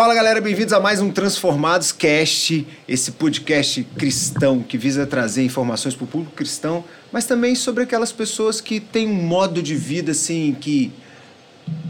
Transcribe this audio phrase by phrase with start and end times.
[0.00, 5.94] Fala galera, bem-vindos a mais um Transformados Cast, esse podcast cristão que visa trazer informações
[5.94, 6.82] para o público cristão,
[7.12, 10.90] mas também sobre aquelas pessoas que têm um modo de vida assim que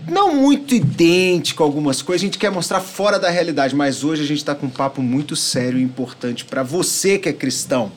[0.09, 4.25] não muito idêntico a algumas coisas, a gente quer mostrar fora da realidade, mas hoje
[4.25, 7.93] a gente está com um papo muito sério e importante para você que é cristão,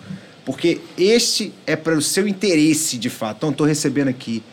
[0.45, 3.37] porque este é para o seu interesse de fato.
[3.37, 4.43] Então, estou recebendo aqui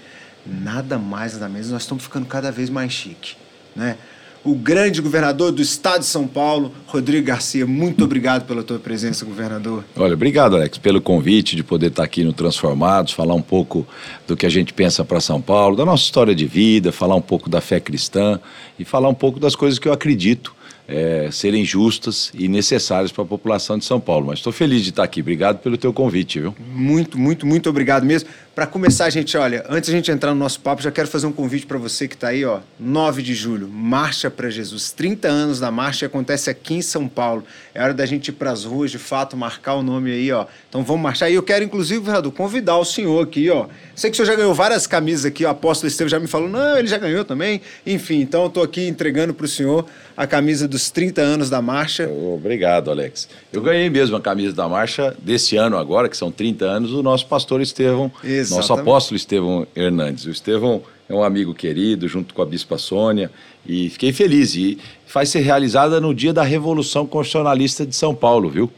[0.47, 3.37] nada mais nada menos, nós estamos ficando cada vez mais chique,
[3.77, 3.99] né?
[4.45, 7.67] O grande governador do estado de São Paulo, Rodrigo Garcia.
[7.67, 9.85] Muito obrigado pela tua presença, governador.
[9.97, 13.87] Olha, obrigado, Alex, pelo convite de poder estar aqui no Transformados, falar um pouco
[14.27, 17.23] do que a gente pensa para São Paulo, da nossa história de vida, falar um
[17.23, 18.41] pouco da fé cristã
[18.79, 20.55] e falar um pouco das coisas que eu acredito
[20.91, 24.27] é, serem justas e necessárias para a população de São Paulo.
[24.27, 25.21] Mas estou feliz de estar aqui.
[25.21, 26.55] Obrigado pelo teu convite, viu?
[26.75, 28.29] Muito, muito, muito obrigado mesmo.
[28.61, 31.33] Para começar, gente, olha, antes a gente entrar no nosso papo, já quero fazer um
[31.33, 34.93] convite para você que está aí, ó, 9 de julho, Marcha para Jesus.
[34.93, 37.43] 30 anos da marcha acontece aqui em São Paulo.
[37.75, 40.45] É hora da gente ir para as ruas, de fato, marcar o nome aí, ó.
[40.69, 41.31] Então vamos marchar.
[41.31, 43.67] E eu quero, inclusive, governador, convidar o senhor aqui, ó.
[43.97, 46.47] Sei que o senhor já ganhou várias camisas aqui, o apóstolo Estevam já me falou,
[46.47, 47.63] não, ele já ganhou também.
[47.87, 51.63] Enfim, então eu estou aqui entregando para o senhor a camisa dos 30 anos da
[51.63, 52.07] marcha.
[52.11, 53.27] Obrigado, Alex.
[53.51, 57.03] Eu ganhei mesmo a camisa da marcha desse ano agora, que são 30 anos, do
[57.03, 58.13] nosso pastor Estevão,
[58.51, 58.69] Exatamente.
[58.69, 60.27] nosso apóstolo Estevão Hernandes.
[60.27, 63.31] O Estevão é um amigo querido, junto com a Bispa Sônia,
[63.67, 64.55] e fiquei feliz.
[64.55, 68.71] E faz ser realizada no dia da Revolução Constitucionalista de São Paulo, viu?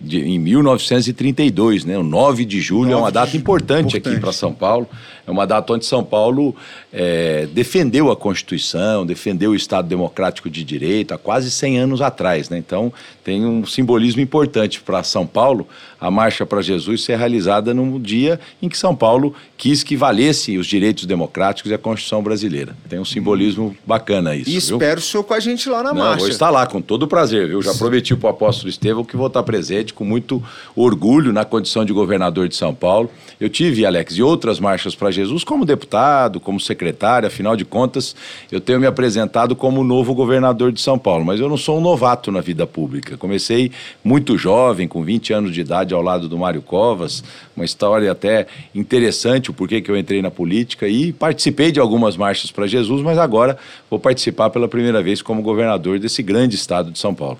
[0.00, 1.98] De, em 1932, né?
[1.98, 4.14] O 9 de julho 9 é uma data importante, importante.
[4.14, 4.88] aqui para São Paulo.
[5.26, 6.54] É uma data onde São Paulo
[6.96, 12.48] é, defendeu a Constituição, defendeu o Estado Democrático de Direito há quase 100 anos atrás.
[12.48, 12.56] Né?
[12.56, 12.92] Então,
[13.24, 15.66] tem um simbolismo importante para São Paulo
[16.04, 20.58] a Marcha para Jesus ser realizada num dia em que São Paulo quis que valesse
[20.58, 22.76] os direitos democráticos e a Constituição brasileira.
[22.90, 24.50] Tem um simbolismo bacana isso.
[24.50, 25.06] E espero viu?
[25.06, 26.18] o senhor com a gente lá na Não, marcha.
[26.18, 27.50] Vou estar lá, com todo prazer.
[27.50, 30.42] Eu já prometi para o apóstolo Estevão que vou estar presente com muito
[30.76, 33.10] orgulho na condição de governador de São Paulo.
[33.40, 36.83] Eu tive, Alex, e outras marchas para Jesus como deputado, como secretário,
[37.26, 38.14] afinal de contas,
[38.50, 41.80] eu tenho me apresentado como novo governador de São Paulo, mas eu não sou um
[41.80, 43.16] novato na vida pública.
[43.16, 43.70] Comecei
[44.02, 47.22] muito jovem, com 20 anos de idade, ao lado do Mário Covas,
[47.56, 52.16] uma história até interessante, o porquê que eu entrei na política e participei de algumas
[52.16, 53.56] marchas para Jesus, mas agora
[53.90, 57.38] vou participar pela primeira vez como governador desse grande estado de São Paulo.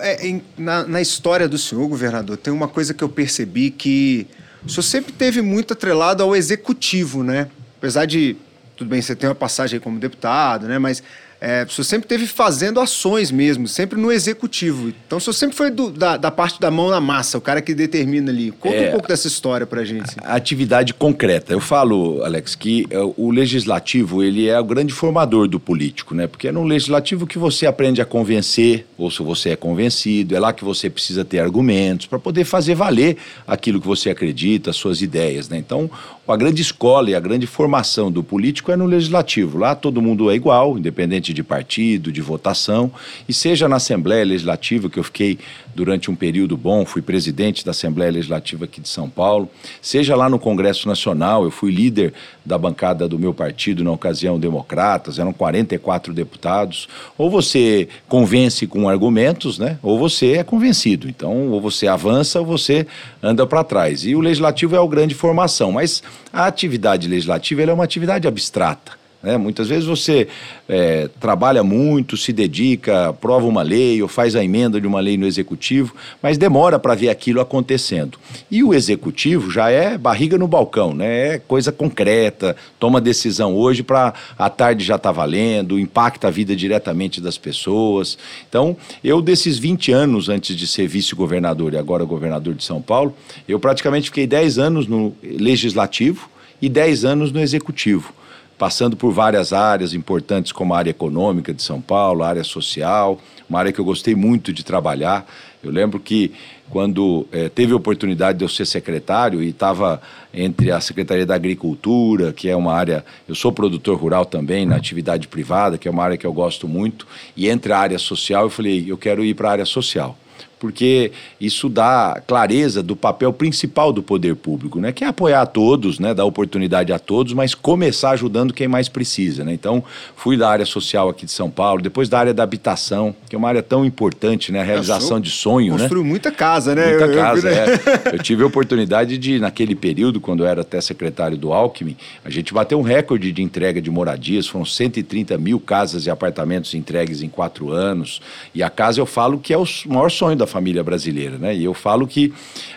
[0.00, 4.26] É, na, na história do senhor, governador, tem uma coisa que eu percebi que
[4.64, 7.48] o senhor sempre teve muito atrelado ao executivo, né?
[7.78, 8.36] Apesar de,
[8.76, 10.78] tudo bem, você tem uma passagem como deputado, né?
[10.78, 11.02] Mas
[11.40, 14.92] é, o senhor sempre teve fazendo ações mesmo, sempre no executivo.
[15.06, 17.60] Então o senhor sempre foi do, da, da, parte da mão na massa, o cara
[17.60, 18.52] que determina ali.
[18.52, 20.04] Conta é, um pouco dessa história pra gente.
[20.04, 20.20] Assim.
[20.22, 21.52] A atividade concreta.
[21.52, 26.26] Eu falo, Alex, que é, o legislativo ele é o grande formador do político, né?
[26.26, 30.40] Porque é no legislativo que você aprende a convencer, ou se você é convencido, é
[30.40, 34.76] lá que você precisa ter argumentos para poder fazer valer aquilo que você acredita, as
[34.76, 35.58] suas ideias, né?
[35.58, 35.90] Então,
[36.32, 39.58] a grande escola e a grande formação do político é no legislativo.
[39.58, 42.90] Lá todo mundo é igual, independente de partido, de votação,
[43.28, 45.38] e seja na Assembleia Legislativa, que eu fiquei
[45.76, 49.48] durante um período bom, fui presidente da Assembleia Legislativa aqui de São Paulo,
[49.82, 52.14] seja lá no Congresso Nacional, eu fui líder
[52.44, 56.88] da bancada do meu partido na ocasião, Democratas, eram 44 deputados,
[57.18, 59.78] ou você convence com argumentos, né?
[59.82, 61.08] Ou você é convencido.
[61.08, 62.86] Então, ou você avança ou você
[63.22, 64.06] anda para trás.
[64.06, 69.05] E o legislativo é a grande formação, mas a atividade legislativa é uma atividade abstrata.
[69.22, 69.36] Né?
[69.36, 70.28] Muitas vezes você
[70.68, 75.16] é, trabalha muito, se dedica, aprova uma lei ou faz a emenda de uma lei
[75.16, 78.18] no executivo, mas demora para ver aquilo acontecendo.
[78.50, 81.34] E o executivo já é barriga no balcão, né?
[81.34, 86.54] é coisa concreta, toma decisão hoje para a tarde já está valendo, impacta a vida
[86.54, 88.18] diretamente das pessoas.
[88.48, 93.14] Então, eu desses 20 anos antes de ser vice-governador e agora governador de São Paulo,
[93.48, 96.28] eu praticamente fiquei 10 anos no legislativo
[96.60, 98.14] e 10 anos no executivo
[98.58, 103.20] passando por várias áreas importantes, como a área econômica de São Paulo, a área social,
[103.48, 105.26] uma área que eu gostei muito de trabalhar.
[105.62, 106.32] Eu lembro que
[106.70, 110.00] quando é, teve a oportunidade de eu ser secretário e estava
[110.32, 114.76] entre a Secretaria da Agricultura, que é uma área, eu sou produtor rural também, na
[114.76, 117.06] atividade privada, que é uma área que eu gosto muito,
[117.36, 120.16] e entre a área social, eu falei, eu quero ir para a área social
[120.58, 124.92] porque isso dá clareza do papel principal do poder público, né?
[124.92, 126.14] que é apoiar a todos, né?
[126.14, 129.44] dar oportunidade a todos, mas começar ajudando quem mais precisa.
[129.44, 129.52] Né?
[129.52, 129.84] Então,
[130.16, 133.38] fui da área social aqui de São Paulo, depois da área da habitação, que é
[133.38, 134.60] uma área tão importante, né?
[134.60, 135.74] a realização de sonho.
[135.74, 135.80] Né?
[135.80, 136.08] Construiu né?
[136.08, 136.88] muita casa, né?
[136.90, 138.14] Muita eu, casa, eu, é.
[138.14, 142.30] Eu tive a oportunidade de, naquele período, quando eu era até secretário do Alckmin, a
[142.30, 147.22] gente bateu um recorde de entrega de moradias, foram 130 mil casas e apartamentos entregues
[147.22, 148.20] em quatro anos,
[148.54, 151.54] e a casa eu falo que é o maior sonho da da família brasileira, né?
[151.54, 152.32] E eu falo que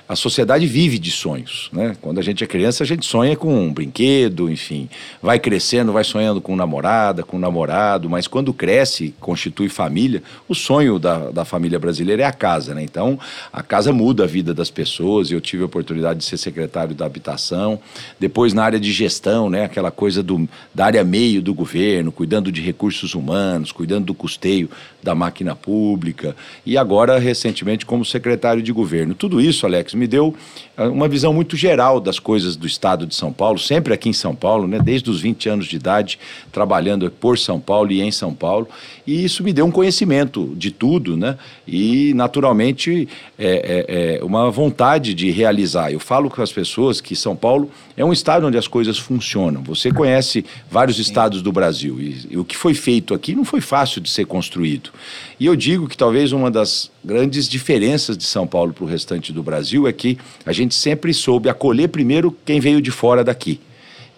[0.07, 1.95] a sociedade vive de sonhos, né?
[2.01, 4.89] Quando a gente é criança, a gente sonha com um brinquedo, enfim,
[5.21, 10.97] vai crescendo, vai sonhando com namorada, com namorado, mas quando cresce, constitui família, o sonho
[10.97, 12.83] da, da família brasileira é a casa, né?
[12.83, 13.19] Então,
[13.53, 15.31] a casa muda a vida das pessoas.
[15.31, 17.79] Eu tive a oportunidade de ser secretário da habitação,
[18.19, 19.65] depois na área de gestão, né?
[19.65, 24.69] Aquela coisa do, da área meio do governo, cuidando de recursos humanos, cuidando do custeio
[25.03, 26.35] da máquina pública,
[26.65, 29.13] e agora, recentemente, recentemente como secretário de governo.
[29.13, 30.33] Tudo isso, Alex, me deu
[30.77, 34.13] ah, uma visão muito geral das coisas do estado de São Paulo, sempre aqui em
[34.13, 36.19] São Paulo, né, desde os 20 anos de idade,
[36.51, 38.67] trabalhando por São Paulo e em São Paulo.
[39.05, 41.37] E isso me deu um conhecimento de tudo, né?
[41.67, 43.07] E, naturalmente,
[43.37, 45.91] é, é, é uma vontade de realizar.
[45.91, 49.63] Eu falo com as pessoas que São Paulo é um estado onde as coisas funcionam.
[49.63, 51.01] Você conhece vários Sim.
[51.03, 54.25] estados do Brasil e, e o que foi feito aqui não foi fácil de ser
[54.25, 54.91] construído.
[55.39, 59.31] E eu digo que talvez uma das grandes diferenças de São Paulo para o restante
[59.31, 63.59] do Brasil é que a gente sempre soube acolher primeiro quem veio de fora daqui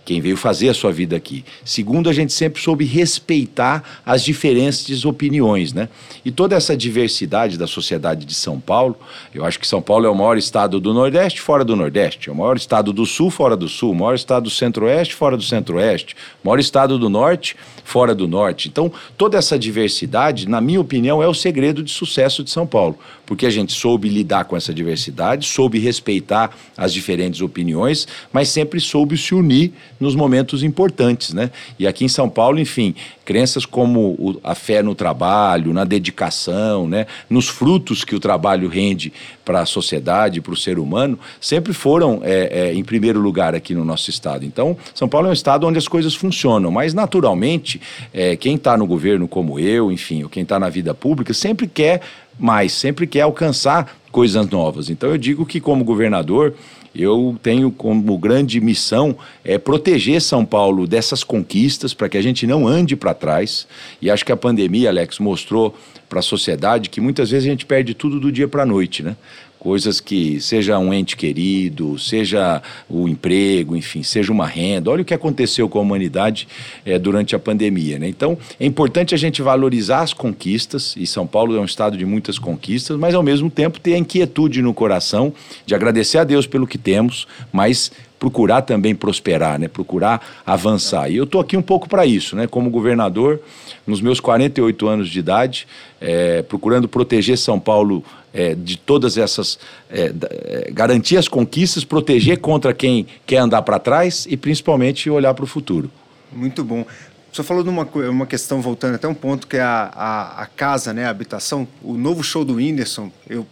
[0.04, 1.46] quem veio fazer a sua vida aqui.
[1.64, 5.90] Segundo, a gente sempre soube respeitar as diferentes opiniões, né?
[6.26, 8.98] E toda essa diversidade da sociedade de São Paulo,
[9.34, 12.32] eu acho que São Paulo é o maior estado do Nordeste fora do Nordeste, é
[12.32, 15.44] o maior estado do Sul fora do Sul, o maior estado do Centro-Oeste fora do
[15.44, 18.68] Centro-Oeste, maior estado do Norte fora do Norte.
[18.68, 22.98] Então, toda essa diversidade, na minha opinião, é o segredo de sucesso de São Paulo,
[23.26, 28.80] porque a gente soube lidar com essa diversidade, soube respeitar as diferentes opiniões, mas sempre
[28.80, 31.52] soube se unir nos momentos importantes, né?
[31.78, 37.06] E aqui em São Paulo, enfim, crenças como a fé no trabalho, na dedicação, né?
[37.30, 39.14] Nos frutos que o trabalho rende
[39.46, 43.74] para a sociedade, para o ser humano, sempre foram é, é, em primeiro lugar aqui
[43.74, 44.46] no nosso estado.
[44.46, 47.71] Então, São Paulo é um estado onde as coisas funcionam, mas naturalmente,
[48.14, 51.68] é, quem está no governo como eu, enfim, ou quem está na vida pública, sempre
[51.68, 52.02] quer
[52.40, 54.90] mais, sempre quer alcançar coisas novas.
[54.90, 56.56] Então, eu digo que como governador
[56.94, 59.16] eu tenho como grande missão
[59.46, 63.66] é proteger São Paulo dessas conquistas para que a gente não ande para trás.
[64.02, 65.76] E acho que a pandemia, Alex, mostrou
[66.10, 69.02] para a sociedade que muitas vezes a gente perde tudo do dia para a noite,
[69.02, 69.16] né?
[69.62, 74.90] Coisas que seja um ente querido, seja o emprego, enfim, seja uma renda.
[74.90, 76.48] Olha o que aconteceu com a humanidade
[76.84, 78.00] é, durante a pandemia.
[78.00, 78.08] Né?
[78.08, 82.08] Então, é importante a gente valorizar as conquistas, e São Paulo é um estado de
[82.08, 85.32] muitas conquistas, mas ao mesmo tempo ter a inquietude no coração
[85.64, 89.68] de agradecer a Deus pelo que temos, mas procurar também prosperar, né?
[89.68, 91.12] procurar avançar.
[91.12, 92.48] E eu estou aqui um pouco para isso, né?
[92.48, 93.40] como governador,
[93.86, 95.68] nos meus 48 anos de idade,
[96.00, 99.60] é, procurando proteger São Paulo é, de todas essas.
[99.90, 105.34] É, é garantir as conquistas, proteger contra quem quer andar para trás e principalmente olhar
[105.34, 105.92] para o futuro.
[106.32, 106.86] Muito bom.
[107.32, 110.42] O senhor falou de uma, uma questão, voltando até um ponto, que é a, a,
[110.44, 111.68] a casa, né, a habitação.
[111.82, 113.48] O novo show do Whindersson, eu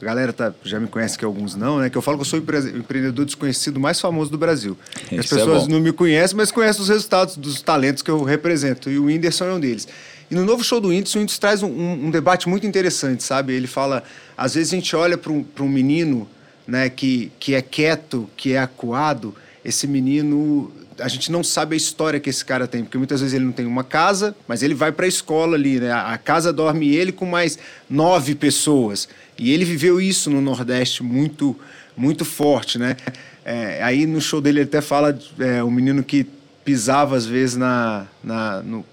[0.00, 1.88] a galera tá, já me conhece que alguns não, né?
[1.88, 4.76] Que eu falo que eu sou o empreendedor desconhecido mais famoso do Brasil.
[5.06, 8.22] As é pessoas é não me conhecem, mas conhecem os resultados dos talentos que eu
[8.22, 8.90] represento.
[8.90, 9.88] E o Whindersson é um deles.
[10.30, 13.52] E no novo show do Whindersson, o Whindersson traz um, um, debate muito interessante, sabe?
[13.52, 14.02] Ele fala,
[14.36, 16.28] às vezes a gente olha para um, um menino
[16.66, 19.34] né, que, que é quieto, que é acuado,
[19.64, 23.34] esse menino a gente não sabe a história que esse cara tem, porque muitas vezes
[23.34, 25.92] ele não tem uma casa, mas ele vai para a escola ali, né?
[25.92, 27.58] A casa dorme ele com mais
[27.88, 29.08] nove pessoas.
[29.38, 31.58] E ele viveu isso no Nordeste muito,
[31.96, 32.96] muito forte, né?
[33.44, 36.26] É, aí no show dele ele até fala é, um menino que
[36.64, 38.84] pisava às vezes na, na no,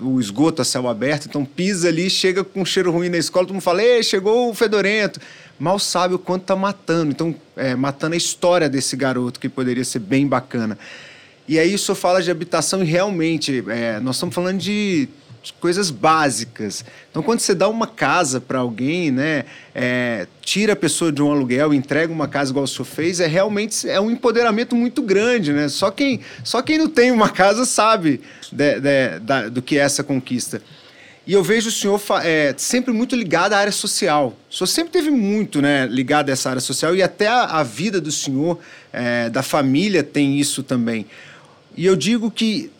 [0.00, 3.46] o esgoto a céu aberto, então pisa ali, chega com um cheiro ruim na escola,
[3.46, 5.20] todo mundo fala, ei, chegou o fedorento.
[5.58, 9.84] Mal sabe o quanto tá matando, então é, matando a história desse garoto que poderia
[9.84, 10.78] ser bem bacana.
[11.48, 15.08] E aí isso fala de habitação e realmente é, nós estamos falando de
[15.52, 16.84] coisas básicas.
[17.10, 21.30] Então, quando você dá uma casa para alguém, né, é, tira a pessoa de um
[21.30, 25.52] aluguel, entrega uma casa igual o senhor fez, é realmente é um empoderamento muito grande,
[25.52, 25.68] né?
[25.68, 29.82] Só quem, só quem não tem uma casa sabe de, de, da, do que é
[29.82, 30.62] essa conquista.
[31.26, 34.36] E eu vejo o senhor é, sempre muito ligado à área social.
[34.48, 37.62] O senhor sempre teve muito né, ligado a essa área social e até a, a
[37.64, 38.60] vida do senhor,
[38.92, 41.04] é, da família, tem isso também.
[41.76, 42.70] E eu digo que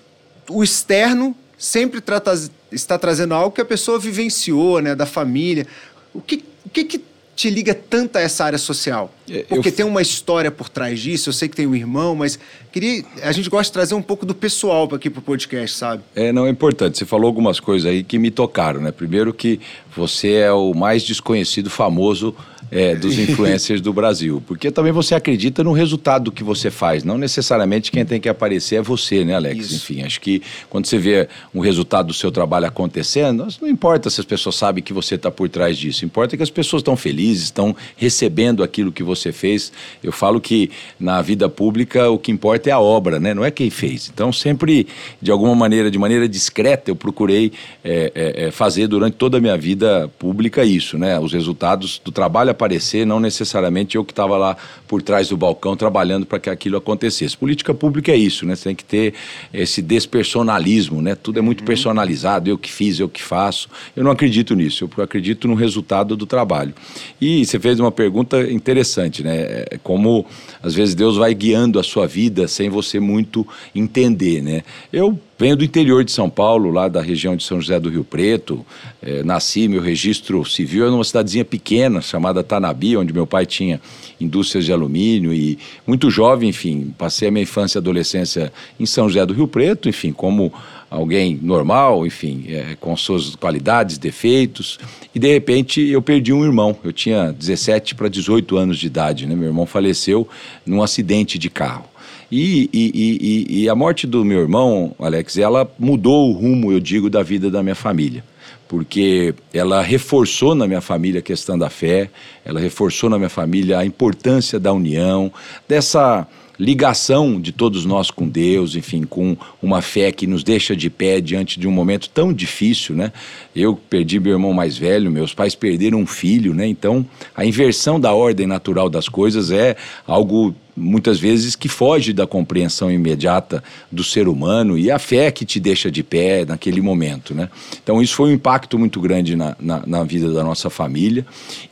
[0.49, 2.33] o externo sempre trata,
[2.71, 5.67] está trazendo algo que a pessoa vivenciou, né, da família.
[6.13, 7.05] O que, o que, que
[7.37, 9.13] te liga tanto a essa área social?
[9.31, 9.73] É, Porque eu...
[9.73, 12.39] tem uma história por trás disso, eu sei que tem um irmão, mas
[12.73, 13.05] queria.
[13.23, 16.03] A gente gosta de trazer um pouco do pessoal aqui para o podcast, sabe?
[16.15, 16.97] É, não, é importante.
[16.97, 18.91] Você falou algumas coisas aí que me tocaram, né?
[18.91, 19.61] Primeiro que
[19.95, 22.35] você é o mais desconhecido famoso
[22.71, 24.43] é, dos influencers do Brasil.
[24.47, 27.05] Porque também você acredita no resultado que você faz.
[27.05, 29.67] Não necessariamente quem tem que aparecer é você, né, Alex?
[29.67, 29.75] Isso.
[29.77, 34.21] Enfim, acho que quando você vê um resultado do seu trabalho acontecendo, não importa se
[34.21, 36.05] as pessoas sabem que você está por trás disso.
[36.05, 39.73] Importa que as pessoas estão felizes, estão recebendo aquilo que você fez.
[40.03, 43.35] Eu falo que na vida pública o que importa é a obra, né?
[43.35, 44.11] Não é quem fez.
[44.13, 44.87] Então, sempre,
[45.21, 47.53] de alguma maneira, de maneira discreta, eu procurei
[47.85, 51.19] é, é, é fazer durante toda a minha vida pública isso, né?
[51.19, 54.57] Os resultados do trabalho aparecer, não necessariamente eu que estava lá
[54.89, 57.37] por trás do balcão trabalhando para que aquilo acontecesse.
[57.37, 58.57] Política pública é isso, né?
[58.57, 59.15] Você tem que ter
[59.53, 61.15] esse despersonalismo, né?
[61.15, 61.67] Tudo é muito uhum.
[61.67, 63.69] personalizado, eu que fiz, eu que faço.
[63.95, 66.75] Eu não acredito nisso, eu acredito no resultado do trabalho.
[67.21, 69.65] E você fez uma pergunta interessante, né?
[69.71, 70.27] É como
[70.63, 74.63] às vezes Deus vai guiando a sua vida sem você muito entender, né?
[74.93, 78.03] Eu Venho do interior de São Paulo, lá da região de São José do Rio
[78.03, 78.65] Preto.
[79.03, 83.79] É, nasci, meu registro civil é numa cidadezinha pequena chamada Tanabi, onde meu pai tinha
[84.19, 88.51] indústrias de alumínio e muito jovem, enfim, passei a minha infância e adolescência
[88.81, 90.51] em São José do Rio Preto, enfim, como
[90.89, 94.79] alguém normal, enfim, é, com suas qualidades, defeitos.
[95.15, 96.75] E de repente eu perdi um irmão.
[96.83, 99.35] Eu tinha 17 para 18 anos de idade, né?
[99.35, 100.27] Meu irmão faleceu
[100.65, 101.85] num acidente de carro.
[102.31, 106.81] E, e, e, e, a morte do meu irmão, Alex, ela mudou o rumo, eu
[106.81, 108.25] digo, da vida da minha família.
[108.67, 112.11] Porque ela reforçou na minha família a questão da fé,
[112.45, 115.33] ela reforçou na minha família a importância da união,
[115.69, 116.27] dessa
[116.59, 121.21] ligação de todos nós com Deus, enfim, com uma fé que nos deixa de pé
[121.21, 123.13] diante de um momento tão difícil, né?
[123.55, 126.67] Eu perdi meu irmão mais velho, meus pais perderam um filho, né?
[126.67, 127.05] Então,
[127.37, 132.91] a inversão da ordem natural das coisas é algo muitas vezes que foge da compreensão
[132.91, 137.49] imediata do ser humano e a fé que te deixa de pé naquele momento, né?
[137.83, 141.25] Então isso foi um impacto muito grande na, na, na vida da nossa família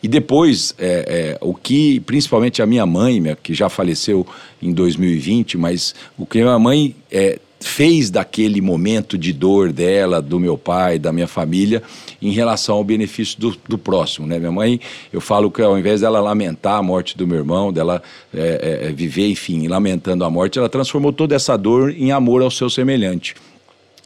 [0.02, 4.26] e depois é, é, o que principalmente a minha mãe, minha, que já faleceu
[4.62, 10.20] em 2020, mas o que a minha mãe é, fez daquele momento de dor dela,
[10.20, 11.82] do meu pai, da minha família,
[12.20, 14.26] em relação ao benefício do, do próximo.
[14.26, 14.38] Né?
[14.38, 14.80] Minha mãe,
[15.12, 18.92] eu falo que ao invés dela lamentar a morte do meu irmão, dela é, é,
[18.92, 23.34] viver, enfim, lamentando a morte, ela transformou toda essa dor em amor ao seu semelhante.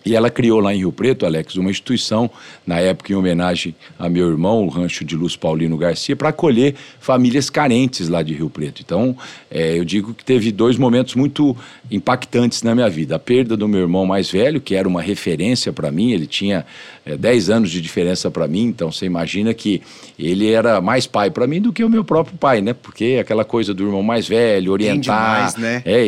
[0.09, 2.31] E ela criou lá em Rio Preto, Alex, uma instituição,
[2.67, 6.75] na época em homenagem a meu irmão, o Rancho de Luz Paulino Garcia, para acolher
[6.99, 8.81] famílias carentes lá de Rio Preto.
[8.81, 9.15] Então,
[9.51, 11.55] é, eu digo que teve dois momentos muito
[11.91, 13.17] impactantes na minha vida.
[13.17, 16.65] A perda do meu irmão mais velho, que era uma referência para mim, ele tinha
[17.05, 19.83] é, 10 anos de diferença para mim, então você imagina que
[20.19, 22.73] ele era mais pai para mim do que o meu próprio pai, né?
[22.73, 25.53] Porque aquela coisa do irmão mais velho, orientar.
[25.53, 25.83] Demais, né?
[25.85, 26.07] É,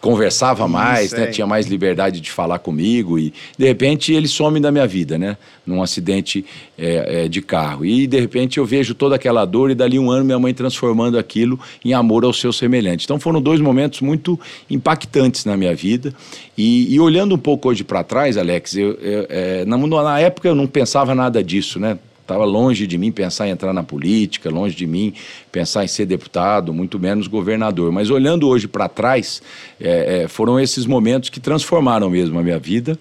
[0.00, 1.26] conversava mais, né?
[1.26, 5.36] tinha mais liberdade de falar comigo e de repente ele some da minha vida, né?
[5.66, 6.44] Num acidente
[6.78, 7.84] é, é, de carro.
[7.84, 11.18] E de repente eu vejo toda aquela dor e dali um ano minha mãe transformando
[11.18, 13.04] aquilo em amor ao seu semelhante.
[13.04, 14.40] Então foram dois momentos muito
[14.70, 16.14] impactantes na minha vida.
[16.56, 20.48] E, e olhando um pouco hoje para trás, Alex, eu, eu, é, na, na época
[20.48, 21.98] eu não pensava nada disso, né?
[22.30, 25.12] Estava longe de mim pensar em entrar na política, longe de mim
[25.50, 27.90] pensar em ser deputado, muito menos governador.
[27.90, 29.42] Mas olhando hoje para trás,
[29.80, 32.96] é, é, foram esses momentos que transformaram mesmo a minha vida.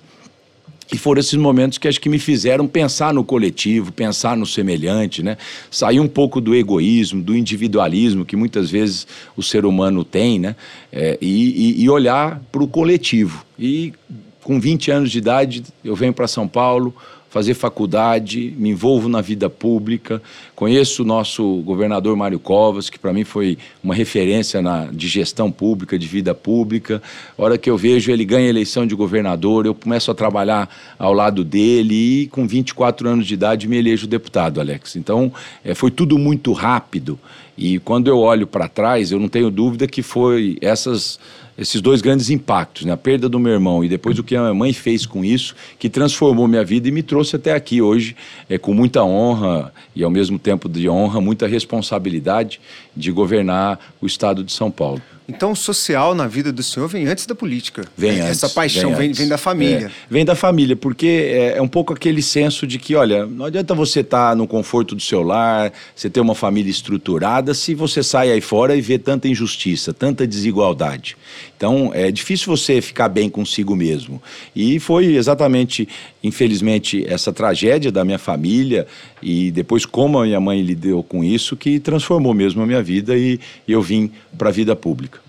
[0.92, 5.22] E foram esses momentos que acho que me fizeram pensar no coletivo, pensar no semelhante,
[5.22, 5.38] né?
[5.70, 9.06] Sair um pouco do egoísmo, do individualismo que muitas vezes
[9.38, 10.56] o ser humano tem, né?
[10.92, 13.46] É, e, e, olhar para o coletivo.
[13.60, 13.94] E
[14.42, 16.96] com 20 anos de idade, eu venho para São Paulo,
[17.30, 20.22] fazer faculdade, me envolvo na vida pública,
[20.56, 25.52] conheço o nosso governador Mário Covas, que para mim foi uma referência na, de gestão
[25.52, 27.02] pública, de vida pública.
[27.38, 30.68] Hora que eu vejo ele ganha eleição de governador, eu começo a trabalhar
[30.98, 34.96] ao lado dele e com 24 anos de idade me elejo deputado, Alex.
[34.96, 35.32] Então,
[35.64, 37.20] é, foi tudo muito rápido.
[37.56, 41.20] E quando eu olho para trás, eu não tenho dúvida que foi essas
[41.60, 42.94] esses dois grandes impactos, né?
[42.94, 45.54] a perda do meu irmão e depois o que a minha mãe fez com isso,
[45.78, 48.16] que transformou minha vida e me trouxe até aqui hoje,
[48.50, 52.62] é, com muita honra e ao mesmo tempo de honra, muita responsabilidade
[52.96, 55.02] de governar o estado de São Paulo.
[55.30, 57.84] Então, o social na vida do senhor vem antes da política.
[57.96, 59.86] Vem Essa antes, paixão vem vem, vem da família.
[59.86, 63.46] É, vem da família, porque é, é um pouco aquele senso de que, olha, não
[63.46, 68.02] adianta você estar no conforto do seu lar, você ter uma família estruturada, se você
[68.02, 71.16] sai aí fora e vê tanta injustiça, tanta desigualdade.
[71.60, 74.24] Então, é difícil você ficar bem consigo mesmo.
[74.56, 75.90] E foi exatamente,
[76.24, 78.88] infelizmente, essa tragédia da minha família
[79.22, 83.18] e depois como a minha mãe lidou com isso que transformou mesmo a minha vida
[83.18, 85.20] e, eu vim para a vida pública.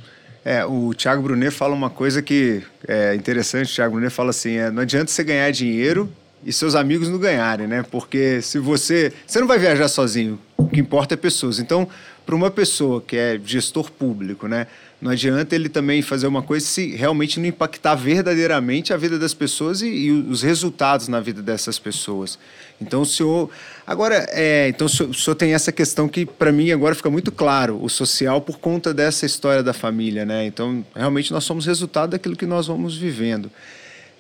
[0.44, 3.72] É, o Thiago Brunet fala uma coisa que é interessante.
[3.72, 6.08] O Thiago Brunet fala assim: é, não adianta você ganhar dinheiro
[6.46, 7.84] e seus amigos não ganharem, né?
[7.90, 9.12] Porque se você.
[9.26, 10.38] Você não vai viajar sozinho.
[10.56, 11.58] O que importa é pessoas.
[11.58, 11.88] Então,
[12.24, 14.68] para uma pessoa que é gestor público, né?
[15.00, 19.32] Não adianta ele também fazer uma coisa se realmente não impactar verdadeiramente a vida das
[19.32, 22.38] pessoas e, e os resultados na vida dessas pessoas.
[22.78, 23.50] Então, o senhor.
[23.86, 27.08] Agora, é, então, o senhor, o senhor tem essa questão que, para mim, agora fica
[27.08, 30.44] muito claro: o social, por conta dessa história da família, né?
[30.44, 33.50] Então, realmente, nós somos resultado daquilo que nós vamos vivendo.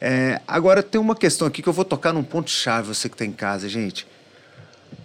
[0.00, 3.26] É, agora, tem uma questão aqui que eu vou tocar num ponto-chave, você que está
[3.26, 4.06] em casa, gente.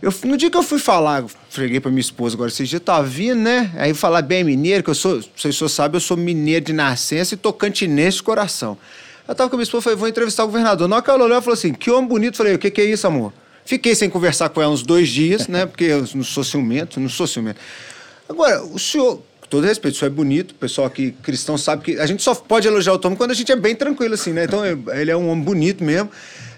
[0.06, 2.80] Eu, no dia que eu fui falar, eu cheguei para minha esposa agora, esses dias,
[2.80, 3.72] tá vindo, né?
[3.76, 7.34] Aí falar bem mineiro, que eu sou, vocês só sabem, eu sou mineiro de nascença
[7.34, 8.78] e tocantinense de coração.
[9.28, 10.88] Eu tava com a minha esposa, falei, vou entrevistar o governador.
[10.88, 12.38] Na hora que ela olhou, ela falou assim, que homem bonito.
[12.38, 13.34] Falei, o que que é isso, amor?
[13.66, 15.66] Fiquei sem conversar com ela uns dois dias, né?
[15.66, 17.60] Porque eu não sou ciumento, não sou ciumento.
[18.30, 21.84] Agora, o senhor, com todo respeito, o senhor é bonito, o pessoal aqui cristão sabe
[21.84, 24.34] que a gente só pode elogiar o Tom quando a gente é bem tranquilo, assim,
[24.34, 24.44] né?
[24.44, 26.12] Então, ele é um homem bonito mesmo.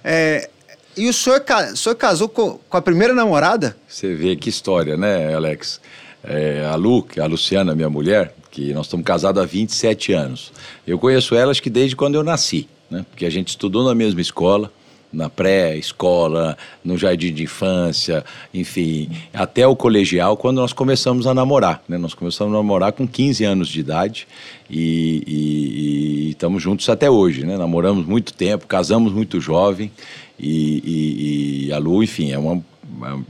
[0.04, 0.50] É,
[0.98, 3.78] e o senhor, o senhor casou com, com, a primeira namorada?
[3.88, 5.80] Você vê que história, né, Alex?
[6.24, 10.52] É, a Lu, a Luciana, minha mulher, que nós estamos casados há 27 anos.
[10.86, 13.06] Eu conheço ela acho que desde quando eu nasci, né?
[13.10, 14.72] Porque a gente estudou na mesma escola,
[15.12, 21.82] na pré-escola, no jardim de infância, enfim, até o colegial, quando nós começamos a namorar.
[21.88, 21.98] Né?
[21.98, 24.28] Nós começamos a namorar com 15 anos de idade
[24.70, 27.46] e, e estamos juntos até hoje.
[27.46, 27.58] Né?
[27.58, 29.92] Namoramos muito tempo, casamos muito jovem
[30.40, 32.64] e, e a Lu, enfim, é uma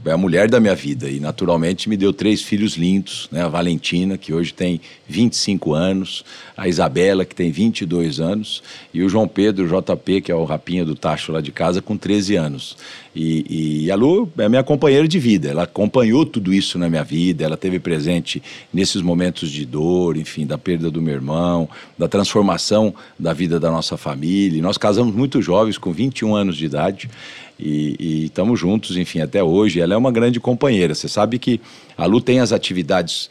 [0.04, 3.42] é a mulher da minha vida e naturalmente me deu três filhos lindos, né?
[3.42, 6.24] A Valentina, que hoje tem 25 anos,
[6.56, 10.84] a Isabela, que tem 22 anos, e o João Pedro, JP, que é o rapinha
[10.84, 12.76] do tacho lá de casa, com 13 anos.
[13.14, 17.02] E, e, a Lu é minha companheira de vida, ela acompanhou tudo isso na minha
[17.02, 18.40] vida, ela teve presente
[18.72, 23.70] nesses momentos de dor, enfim, da perda do meu irmão, da transformação da vida da
[23.70, 24.58] nossa família.
[24.58, 27.10] E nós casamos muito jovens, com 21 anos de idade,
[27.58, 29.80] e estamos juntos, enfim, até hoje.
[29.80, 30.94] Ela é uma grande companheira.
[30.94, 31.60] Você sabe que
[31.96, 33.28] a Lu tem as atividades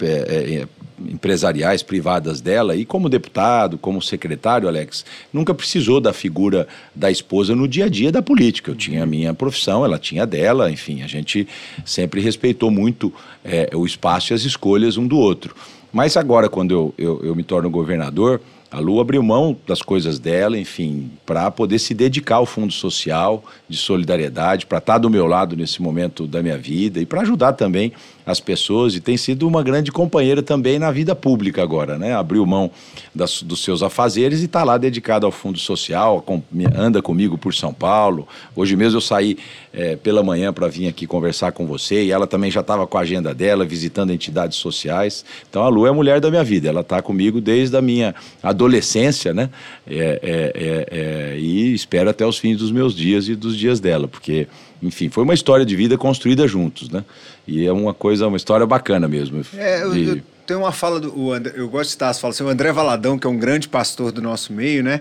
[0.00, 0.68] é, é,
[1.10, 7.56] empresariais, privadas dela, e como deputado, como secretário, Alex, nunca precisou da figura da esposa
[7.56, 8.70] no dia a dia da política.
[8.70, 11.48] Eu tinha a minha profissão, ela tinha a dela, enfim, a gente
[11.84, 13.12] sempre respeitou muito
[13.44, 15.54] é, o espaço e as escolhas um do outro.
[15.92, 18.40] Mas agora, quando eu, eu, eu me torno governador,
[18.72, 23.44] a Lu abriu mão das coisas dela, enfim, para poder se dedicar ao Fundo Social
[23.68, 27.52] de Solidariedade, para estar do meu lado nesse momento da minha vida e para ajudar
[27.52, 27.92] também
[28.24, 28.94] as pessoas.
[28.94, 32.14] E tem sido uma grande companheira também na vida pública agora, né?
[32.14, 32.70] Abriu mão
[33.14, 36.42] das, dos seus afazeres e está lá dedicada ao Fundo Social, com,
[36.74, 38.26] anda comigo por São Paulo.
[38.54, 39.36] Hoje mesmo eu saí
[39.72, 42.98] é, pela manhã para vir aqui conversar com você e ela também já estava com
[42.98, 45.24] a agenda dela, visitando entidades sociais.
[45.48, 48.14] Então a Lu é a mulher da minha vida, ela está comigo desde a minha
[48.42, 49.50] adolescência, né?
[49.86, 54.06] É, é, é, e espero até os fins dos meus dias e dos dias dela,
[54.06, 54.46] porque,
[54.82, 57.04] enfim, foi uma história de vida construída juntos, né?
[57.46, 59.44] E é uma coisa, uma história bacana mesmo.
[59.56, 61.18] É, eu, eu tenho uma fala do.
[61.18, 62.36] O André, eu gosto de citar as falas.
[62.36, 65.00] Assim, o André Valadão, que é um grande pastor do nosso meio, né?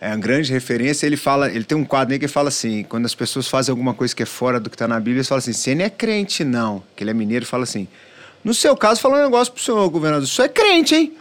[0.00, 1.06] É uma grande referência.
[1.06, 3.94] Ele fala, ele tem um quadro aí que fala assim: quando as pessoas fazem alguma
[3.94, 5.90] coisa que é fora do que está na Bíblia, eles falam assim: você não é
[5.90, 6.82] crente, não.
[6.94, 7.88] Que ele é mineiro fala assim.
[8.44, 10.24] No seu caso, fala um negócio pro senhor, governador.
[10.24, 11.12] Isso é crente, hein?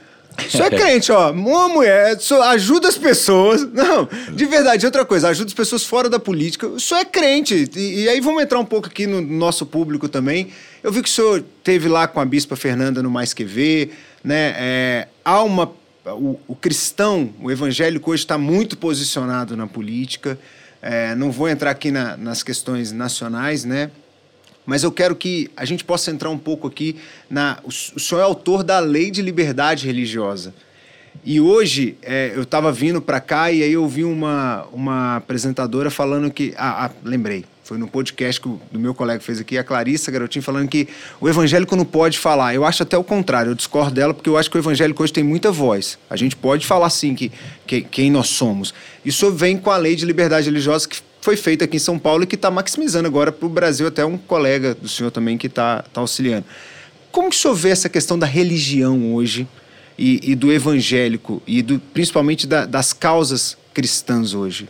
[0.45, 1.31] Isso é crente, ó.
[1.31, 2.17] Uma mulher
[2.49, 3.63] ajuda as pessoas.
[3.73, 6.67] Não, de verdade, outra coisa, ajuda as pessoas fora da política.
[6.75, 7.69] Isso é crente.
[7.75, 10.49] E, e, aí vamos entrar um pouco aqui no nosso público também.
[10.83, 13.97] Eu vi que o senhor teve lá com a Bispa Fernanda no Mais Que Ver,
[14.23, 14.55] né?
[14.57, 15.71] É, há uma.
[16.05, 20.39] O, o, cristão, o evangélico hoje está muito posicionado na política.
[20.81, 23.91] É, não vou entrar aqui na, nas questões nacionais, né?
[24.67, 26.97] Mas eu quero que a gente possa entrar um pouco aqui
[27.29, 27.57] na.
[27.63, 30.53] O, senhor é autor da Lei de Liberdade Religiosa.
[31.23, 35.89] E hoje é, eu estava vindo para cá e aí eu vi uma, uma apresentadora
[35.89, 36.53] falando que.
[36.57, 37.45] Ah, ah, lembrei.
[37.63, 40.87] Foi no podcast que o do meu colega fez aqui, a Clarissa Garotinho, falando que
[41.19, 42.53] o evangélico não pode falar.
[42.53, 45.11] Eu acho até o contrário, eu discordo dela, porque eu acho que o evangélico hoje
[45.11, 45.97] tem muita voz.
[46.09, 47.31] A gente pode falar sim que,
[47.65, 48.73] que quem nós somos.
[49.03, 52.23] Isso vem com a lei de liberdade religiosa que foi feita aqui em São Paulo
[52.23, 55.47] e que está maximizando agora para o Brasil, até um colega do senhor também que
[55.47, 56.45] está tá auxiliando.
[57.11, 59.45] Como que o senhor vê essa questão da religião hoje
[59.97, 64.69] e, e do evangélico e do, principalmente da, das causas cristãs hoje?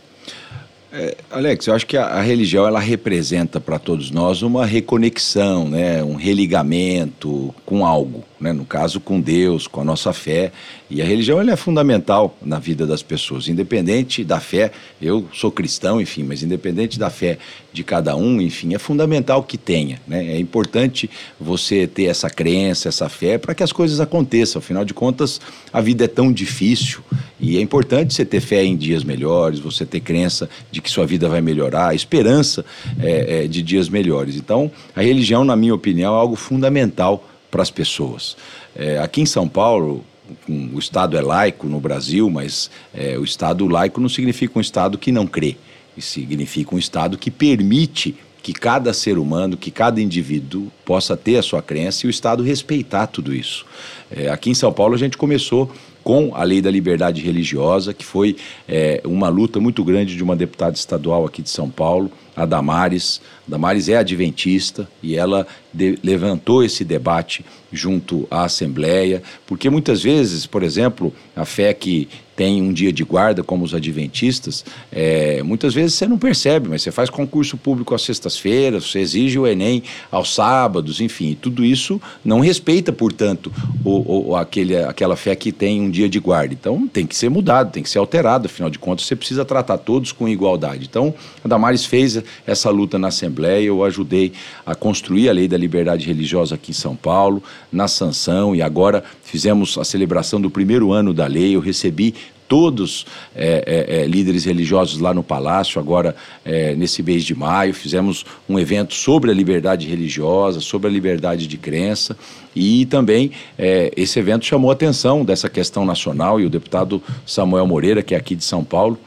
[0.90, 5.68] É, Alex, eu acho que a, a religião ela representa para todos nós uma reconexão,
[5.68, 10.50] né, um religamento com algo, né, no caso com Deus, com a nossa fé.
[10.88, 14.72] E a religião ela é fundamental na vida das pessoas, independente da fé.
[15.00, 17.36] Eu sou cristão, enfim, mas independente da fé
[17.70, 20.00] de cada um, enfim, é fundamental que tenha.
[20.06, 20.36] Né?
[20.36, 24.58] É importante você ter essa crença, essa fé, para que as coisas aconteçam.
[24.58, 25.38] Afinal de contas,
[25.70, 27.02] a vida é tão difícil
[27.40, 31.06] e é importante você ter fé em dias melhores, você ter crença de que sua
[31.06, 32.64] vida vai melhorar, esperança
[33.00, 34.36] é, é, de dias melhores.
[34.36, 38.36] Então, a religião, na minha opinião, é algo fundamental para as pessoas.
[38.74, 40.04] É, aqui em São Paulo,
[40.48, 44.98] o Estado é laico no Brasil, mas é, o Estado laico não significa um Estado
[44.98, 45.56] que não crê.
[45.98, 48.14] Significa um Estado que permite
[48.48, 52.42] que cada ser humano, que cada indivíduo possa ter a sua crença e o Estado
[52.42, 53.66] respeitar tudo isso.
[54.10, 55.70] É, aqui em São Paulo a gente começou
[56.02, 60.34] com a lei da liberdade religiosa, que foi é, uma luta muito grande de uma
[60.34, 63.20] deputada estadual aqui de São Paulo, a Damares.
[63.46, 70.02] A Damares é adventista e ela de, levantou esse debate junto à Assembleia, porque muitas
[70.02, 72.08] vezes, por exemplo, a fé que
[72.38, 76.82] tem um dia de guarda, como os adventistas, é, muitas vezes você não percebe, mas
[76.82, 82.00] você faz concurso público às sextas-feiras, você exige o Enem aos sábados, enfim, tudo isso
[82.24, 83.52] não respeita, portanto,
[83.84, 86.54] o, o, aquele, aquela fé que tem um dia de guarda.
[86.54, 89.78] Então tem que ser mudado, tem que ser alterado, afinal de contas, você precisa tratar
[89.78, 90.86] todos com igualdade.
[90.88, 91.12] Então,
[91.44, 94.32] a Damares fez essa luta na Assembleia, eu ajudei
[94.64, 99.02] a construir a lei da liberdade religiosa aqui em São Paulo, na sanção, e agora
[99.24, 102.14] fizemos a celebração do primeiro ano da lei, eu recebi
[102.48, 103.06] todos
[103.36, 107.74] é, é, é, líderes religiosos lá no Palácio, agora é, nesse mês de maio.
[107.74, 112.16] Fizemos um evento sobre a liberdade religiosa, sobre a liberdade de crença.
[112.56, 117.66] E também é, esse evento chamou a atenção dessa questão nacional e o deputado Samuel
[117.66, 118.98] Moreira, que é aqui de São Paulo,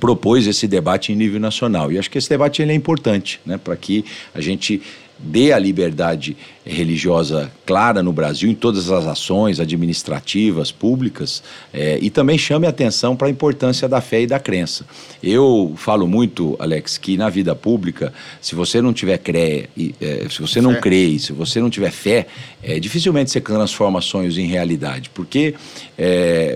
[0.00, 1.90] propôs esse debate em nível nacional.
[1.90, 4.82] E acho que esse debate ele é importante né, para que a gente
[5.18, 12.10] dê a liberdade religiosa clara no Brasil em todas as ações administrativas, públicas, é, e
[12.10, 14.84] também chame atenção para a importância da fé e da crença.
[15.22, 19.68] Eu falo muito, Alex, que na vida pública, se você não tiver cré,
[20.00, 20.80] é, se você não fé.
[20.80, 22.26] crê, se você não tiver fé,
[22.62, 25.54] é, dificilmente você transforma sonhos em realidade, porque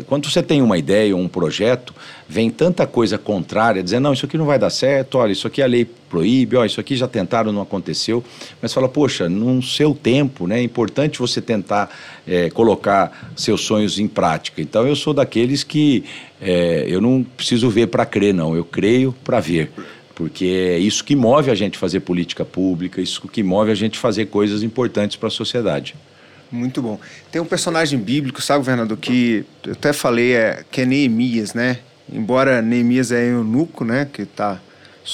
[0.06, 1.94] quando você tem uma ideia ou um projeto,
[2.30, 5.60] vem tanta coisa contrária, dizendo, não, isso aqui não vai dar certo, olha, isso aqui
[5.60, 8.22] a lei proíbe, olha, isso aqui já tentaram, não aconteceu,
[8.62, 10.60] mas fala, poxa, num seu tempo, né?
[10.60, 11.90] É importante você tentar
[12.24, 14.62] é, colocar seus sonhos em prática.
[14.62, 16.04] Então eu sou daqueles que
[16.40, 18.54] é, eu não preciso ver para crer, não.
[18.54, 19.72] Eu creio para ver.
[20.14, 23.98] Porque é isso que move a gente fazer política pública, isso que move a gente
[23.98, 25.96] fazer coisas importantes para a sociedade.
[26.52, 27.00] Muito bom.
[27.32, 31.78] Tem um personagem bíblico, sabe, governador, que eu até falei é, que é Neemias, né?
[32.12, 34.08] Embora Neemias é eunuco, né?
[34.12, 34.60] Que está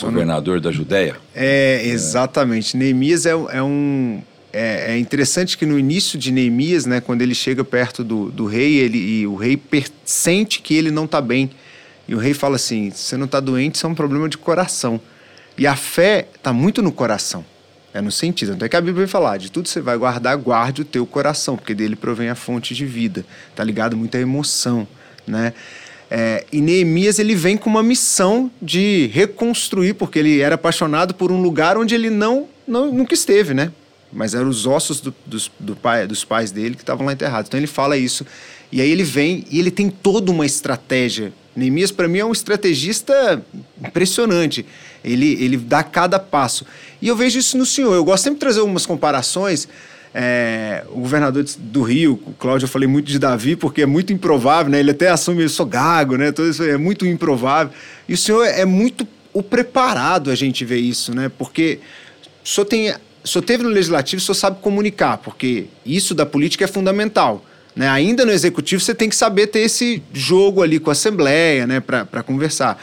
[0.00, 1.16] governador da Judéia.
[1.34, 2.76] É, exatamente.
[2.76, 2.78] É.
[2.78, 4.20] Neemias é, é um
[4.52, 8.46] é, é, interessante que no início de Neemias, né, quando ele chega perto do, do
[8.46, 9.60] rei, ele, e o rei
[10.04, 11.50] sente que ele não está bem.
[12.08, 15.00] E o rei fala assim: você não está doente, isso é um problema de coração.
[15.58, 17.44] E a fé está muito no coração.
[17.92, 18.52] É no sentido.
[18.52, 21.06] Então é que a Bíblia vai falar: de tudo você vai guardar, guarde o teu
[21.06, 23.24] coração, porque dele provém a fonte de vida.
[23.50, 24.86] Está ligado muito à emoção.
[25.26, 25.52] Né?
[26.10, 31.32] É, e Neemias ele vem com uma missão de reconstruir, porque ele era apaixonado por
[31.32, 33.72] um lugar onde ele não, não nunca esteve, né?
[34.12, 37.48] mas eram os ossos do, dos, do pai, dos pais dele que estavam lá enterrados.
[37.48, 38.24] Então ele fala isso.
[38.72, 41.32] E aí ele vem e ele tem toda uma estratégia.
[41.54, 43.42] Neemias, para mim, é um estrategista
[43.82, 44.64] impressionante.
[45.04, 46.66] Ele, ele dá cada passo.
[47.00, 47.94] E eu vejo isso no senhor.
[47.94, 49.68] Eu gosto sempre de trazer algumas comparações.
[50.18, 54.14] É, o governador do Rio, o Cláudio, eu falei muito de Davi, porque é muito
[54.14, 54.80] improvável, né?
[54.80, 56.32] Ele até assume, eu sou gago, né?
[56.32, 57.70] Tudo isso é muito improvável.
[58.08, 61.30] E o senhor é muito o preparado a gente ver isso, né?
[61.36, 61.80] Porque
[62.42, 66.24] o senhor tem o senhor teve no legislativo, o senhor sabe comunicar, porque isso da
[66.24, 67.44] política é fundamental.
[67.74, 67.86] Né?
[67.86, 71.80] Ainda no executivo, você tem que saber ter esse jogo ali com a Assembleia né?
[71.80, 72.82] para conversar.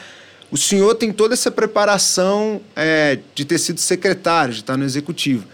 [0.52, 5.44] O senhor tem toda essa preparação é, de ter sido secretário, de estar no executivo.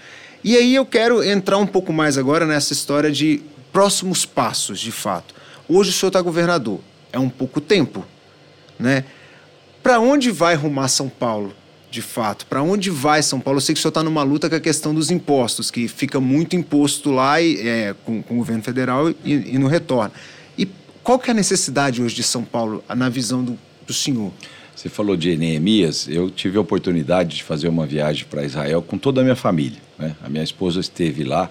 [0.43, 4.91] E aí eu quero entrar um pouco mais agora nessa história de próximos passos, de
[4.91, 5.35] fato.
[5.69, 6.81] Hoje o senhor está governador,
[7.13, 8.05] é um pouco tempo,
[8.79, 9.05] né?
[9.83, 11.55] Para onde vai rumar São Paulo?
[11.91, 12.47] de fato?
[12.47, 13.59] Para onde vai São Paulo?
[13.59, 16.21] Eu sei que o senhor está numa luta com a questão dos impostos, que fica
[16.21, 20.13] muito imposto lá e, é, com, com, o governo federal e, e não retorna.
[20.57, 20.69] E
[21.03, 24.33] qual que é a necessidade hoje de São Paulo, na visão do, do senhor?
[24.81, 28.97] Você falou de Neemias, eu tive a oportunidade de fazer uma viagem para Israel com
[28.97, 29.79] toda a minha família.
[29.99, 30.17] Né?
[30.25, 31.51] A minha esposa esteve lá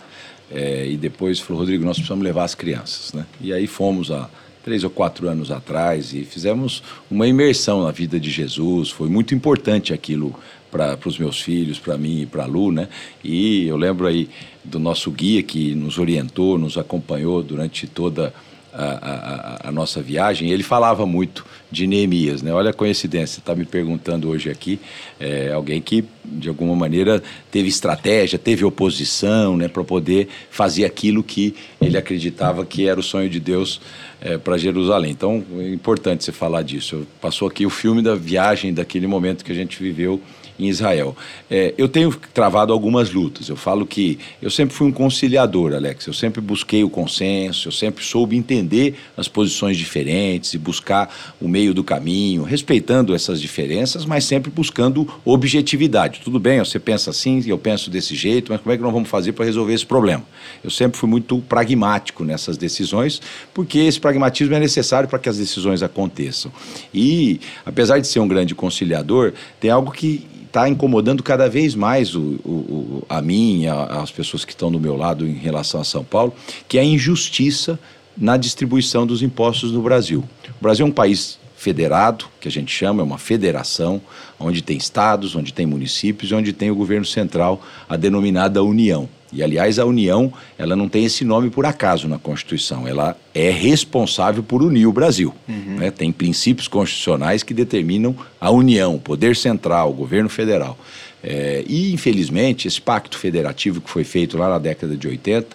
[0.51, 3.13] É, e depois falou, Rodrigo, nós precisamos levar as crianças.
[3.13, 3.23] Né?
[3.39, 4.27] E aí fomos há
[4.63, 8.89] três ou quatro anos atrás e fizemos uma imersão na vida de Jesus.
[8.89, 10.33] Foi muito importante aquilo
[10.71, 12.87] para os meus filhos, para mim e para a Lu, né?
[13.23, 14.27] E eu lembro aí
[14.63, 20.01] do nosso guia que nos orientou, nos acompanhou durante toda a a, a, a, nossa
[20.01, 22.53] viagem, ele falava muito de Neemias, né?
[22.53, 24.79] Olha a coincidência, está me perguntando hoje aqui,
[25.19, 31.23] é, alguém que de alguma maneira teve estratégia, teve oposição, né, para poder fazer aquilo
[31.23, 33.82] que ele acreditava que era o sonho de Deus
[34.21, 35.12] é, para Jerusalém.
[35.12, 37.08] Então, é importante você falar disso.
[37.19, 40.21] Passou aqui o filme da viagem, daquele momento que a gente viveu
[40.59, 41.15] em Israel.
[41.49, 43.47] É, eu tenho travado algumas lutas.
[43.47, 46.05] Eu falo que eu sempre fui um conciliador, Alex.
[46.05, 51.47] Eu sempre busquei o consenso, eu sempre soube entender as posições diferentes e buscar o
[51.47, 56.19] meio do caminho, respeitando essas diferenças, mas sempre buscando objetividade.
[56.23, 59.07] Tudo bem, você pensa assim, eu penso desse jeito, mas como é que nós vamos
[59.07, 60.23] fazer para resolver esse problema?
[60.63, 63.21] Eu sempre fui muito pragmático nessas decisões,
[63.53, 66.51] porque esse pragmatismo é necessário para que as decisões aconteçam.
[66.93, 72.15] E, apesar de ser um grande conciliador, tem algo que está incomodando cada vez mais
[72.15, 75.83] o, o, a mim, a, as pessoas que estão do meu lado em relação a
[75.83, 76.33] São Paulo,
[76.67, 77.79] que é a injustiça
[78.17, 80.23] na distribuição dos impostos no Brasil.
[80.59, 84.01] O Brasil é um país federado, que a gente chama, é uma federação,
[84.39, 89.07] onde tem estados, onde tem municípios e onde tem o governo central, a denominada União.
[89.31, 92.87] E, aliás, a União ela não tem esse nome por acaso na Constituição.
[92.87, 95.33] Ela é responsável por unir o Brasil.
[95.47, 95.77] Uhum.
[95.77, 95.91] Né?
[95.91, 100.77] Tem princípios constitucionais que determinam a União, o poder central, o governo federal.
[101.23, 105.47] É, e, infelizmente, esse pacto federativo que foi feito lá na década de 80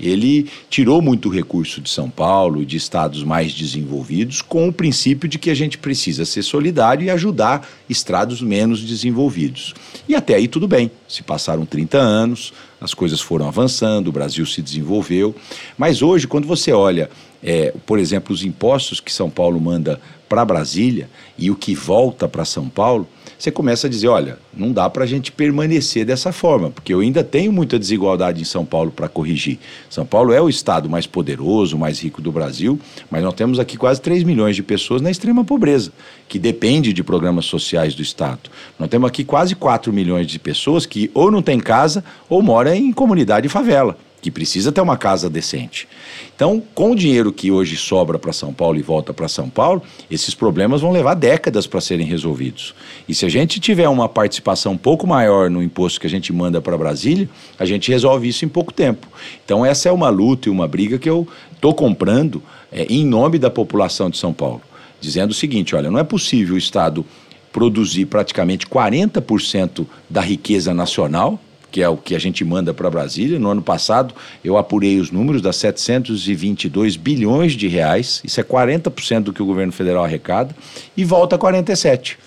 [0.00, 5.38] ele tirou muito recurso de São Paulo, de estados mais desenvolvidos, com o princípio de
[5.38, 9.74] que a gente precisa ser solidário e ajudar estados menos desenvolvidos.
[10.08, 10.90] E até aí tudo bem.
[11.06, 15.34] Se passaram 30 anos, as coisas foram avançando, o Brasil se desenvolveu.
[15.76, 17.10] Mas hoje, quando você olha,
[17.42, 22.28] é, por exemplo, os impostos que São Paulo manda para Brasília e o que volta
[22.28, 26.30] para São Paulo, você começa a dizer: olha, não dá para a gente permanecer dessa
[26.30, 29.58] forma, porque eu ainda tenho muita desigualdade em São Paulo para corrigir.
[29.88, 32.78] São Paulo é o estado mais poderoso, mais rico do Brasil,
[33.10, 35.90] mas nós temos aqui quase 3 milhões de pessoas na extrema pobreza,
[36.28, 38.50] que depende de programas sociais do Estado.
[38.78, 42.69] Nós temos aqui quase 4 milhões de pessoas que ou não têm casa ou moram
[42.76, 45.88] em comunidade favela que precisa ter uma casa decente.
[46.34, 49.82] Então, com o dinheiro que hoje sobra para São Paulo e volta para São Paulo,
[50.10, 52.74] esses problemas vão levar décadas para serem resolvidos.
[53.08, 56.32] E se a gente tiver uma participação um pouco maior no imposto que a gente
[56.32, 57.28] manda para Brasília,
[57.58, 59.06] a gente resolve isso em pouco tempo.
[59.44, 63.38] Então, essa é uma luta e uma briga que eu estou comprando é, em nome
[63.38, 64.60] da população de São Paulo,
[65.00, 67.04] dizendo o seguinte: olha, não é possível o Estado
[67.52, 73.38] produzir praticamente 40% da riqueza nacional que é o que a gente manda para Brasília.
[73.38, 79.20] No ano passado, eu apurei os números das 722 bilhões de reais, isso é 40%
[79.24, 80.54] do que o governo federal arrecada,
[80.96, 82.18] e volta a 47.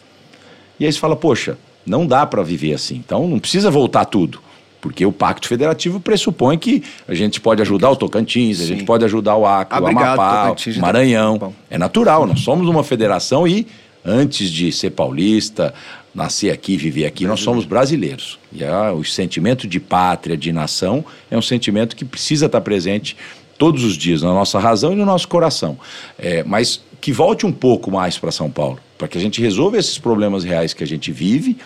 [0.80, 4.42] E aí você fala, poxa, não dá para viver assim, então não precisa voltar tudo.
[4.82, 8.64] Porque o Pacto Federativo pressupõe que a gente pode ajudar o Tocantins, Sim.
[8.64, 11.54] a gente pode ajudar o Acre, o Amapá, o Maranhão.
[11.70, 13.66] É natural, nós somos uma federação e
[14.04, 15.74] antes de ser paulista,
[16.14, 18.40] nascer aqui, viver aqui, nós somos brasileiros.
[18.52, 23.18] E ah, o sentimento de pátria, de nação, é um sentimento que precisa estar presente
[23.58, 25.78] todos os dias na nossa razão e no nosso coração.
[26.18, 29.78] É, mas que volte um pouco mais para São Paulo, para que a gente resolva
[29.78, 31.58] esses problemas reais que a gente vive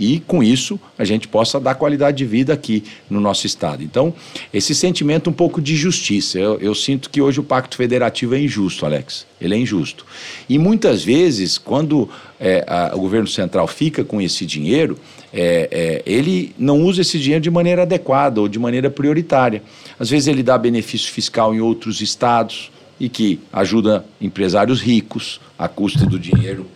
[0.00, 3.84] e com isso a gente possa dar qualidade de vida aqui no nosso estado.
[3.84, 4.14] Então,
[4.52, 6.38] esse sentimento um pouco de justiça.
[6.38, 9.26] Eu, eu sinto que hoje o Pacto Federativo é injusto, Alex.
[9.38, 10.06] Ele é injusto.
[10.48, 12.08] E muitas vezes, quando
[12.40, 14.98] é, a, o governo central fica com esse dinheiro,
[15.32, 19.62] é, é, ele não usa esse dinheiro de maneira adequada ou de maneira prioritária.
[19.98, 25.68] Às vezes ele dá benefício fiscal em outros estados e que ajuda empresários ricos à
[25.68, 26.66] custa do dinheiro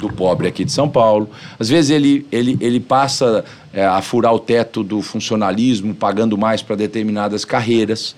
[0.00, 1.30] do pobre aqui de São Paulo.
[1.58, 6.62] Às vezes ele, ele, ele passa é, a furar o teto do funcionalismo, pagando mais
[6.62, 8.16] para determinadas carreiras.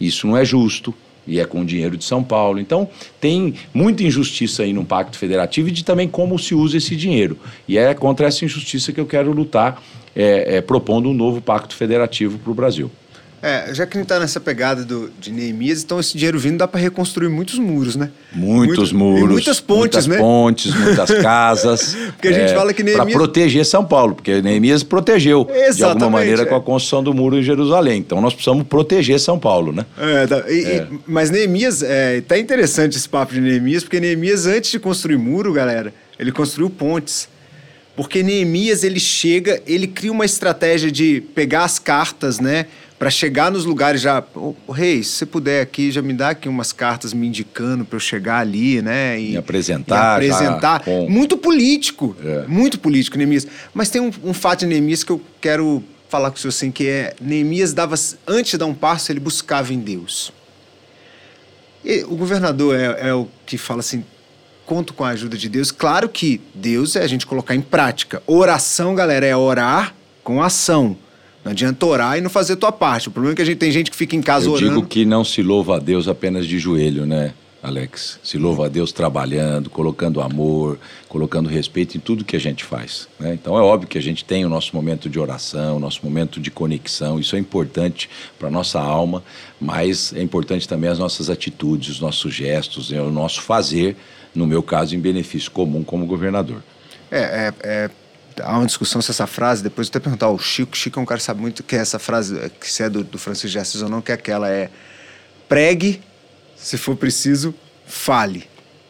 [0.00, 0.94] Isso não é justo
[1.26, 2.58] e é com o dinheiro de São Paulo.
[2.60, 2.88] Então,
[3.20, 7.38] tem muita injustiça aí no Pacto Federativo e de também como se usa esse dinheiro.
[7.66, 9.82] E é contra essa injustiça que eu quero lutar,
[10.14, 12.90] é, é, propondo um novo Pacto Federativo para o Brasil.
[13.44, 16.56] É, já que a gente está nessa pegada do, de Neemias, então esse dinheiro vindo
[16.56, 18.08] dá para reconstruir muitos muros, né?
[18.32, 19.32] Muitos Muito, muros.
[19.32, 20.16] muitas pontes, muitas né?
[20.16, 21.94] pontes, muitas casas.
[22.12, 23.04] porque a gente é, fala que Neemias...
[23.04, 26.46] Para proteger São Paulo, porque Neemias protegeu, Exatamente, de alguma maneira, é.
[26.46, 27.98] com a construção do muro em Jerusalém.
[27.98, 29.84] Então nós precisamos proteger São Paulo, né?
[29.98, 30.88] É, tá, e, é.
[30.90, 35.18] E, mas Neemias, é, tá interessante esse papo de Neemias, porque Neemias, antes de construir
[35.18, 37.28] muro, galera, ele construiu pontes.
[37.96, 42.66] Porque Neemias, ele chega, ele cria uma estratégia de pegar as cartas, né?
[42.98, 44.22] Para chegar nos lugares já.
[44.34, 47.96] Oh, rei, se você puder aqui, já me dá aqui umas cartas me indicando para
[47.96, 49.20] eu chegar ali, né?
[49.20, 50.22] E, e apresentar.
[50.22, 50.82] E apresentar.
[50.84, 50.92] Já.
[51.08, 52.16] Muito político.
[52.24, 52.44] É.
[52.46, 53.46] Muito político, Neemias.
[53.72, 56.70] Mas tem um, um fato de Neemias que eu quero falar com o senhor assim,
[56.70, 60.32] que é Neemias dava, antes de dar um passo, ele buscava em Deus.
[61.84, 64.04] E o governador é, é o que fala assim,
[64.64, 65.70] conto com a ajuda de Deus.
[65.70, 68.22] Claro que Deus é a gente colocar em prática.
[68.26, 70.96] Oração, galera, é orar com ação.
[71.44, 73.08] Não adianta orar e não fazer a tua parte.
[73.08, 74.66] O problema é que a gente tem gente que fica em casa Eu orando.
[74.66, 77.34] Eu digo que não se louva a Deus apenas de joelho, né?
[77.64, 78.20] Alex.
[78.22, 80.78] Se louva a Deus trabalhando, colocando amor,
[81.08, 83.08] colocando respeito em tudo que a gente faz.
[83.18, 83.32] Né?
[83.32, 86.38] Então é óbvio que a gente tem o nosso momento de oração, o nosso momento
[86.38, 89.24] de conexão, isso é importante para a nossa alma,
[89.58, 93.00] mas é importante também as nossas atitudes, os nossos gestos, né?
[93.00, 93.96] o nosso fazer,
[94.34, 96.62] no meu caso, em benefício comum como governador.
[97.10, 97.90] É, é, é
[98.40, 101.06] há uma discussão se essa frase, depois eu até perguntar ao Chico, Chico é um
[101.06, 103.58] cara que sabe muito que é essa frase, que se é do, do Francisco de
[103.58, 104.70] Assis ou não, que é aquela, é
[105.48, 106.02] pregue
[106.56, 107.54] se for preciso,
[107.86, 108.48] fale,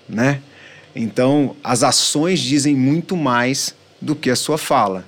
[0.08, 0.40] né?
[0.94, 5.04] Então, as ações dizem muito mais do que a sua fala.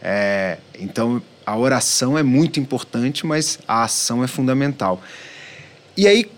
[0.00, 5.02] É, então, a oração é muito importante, mas a ação é fundamental.
[5.96, 6.30] E aí,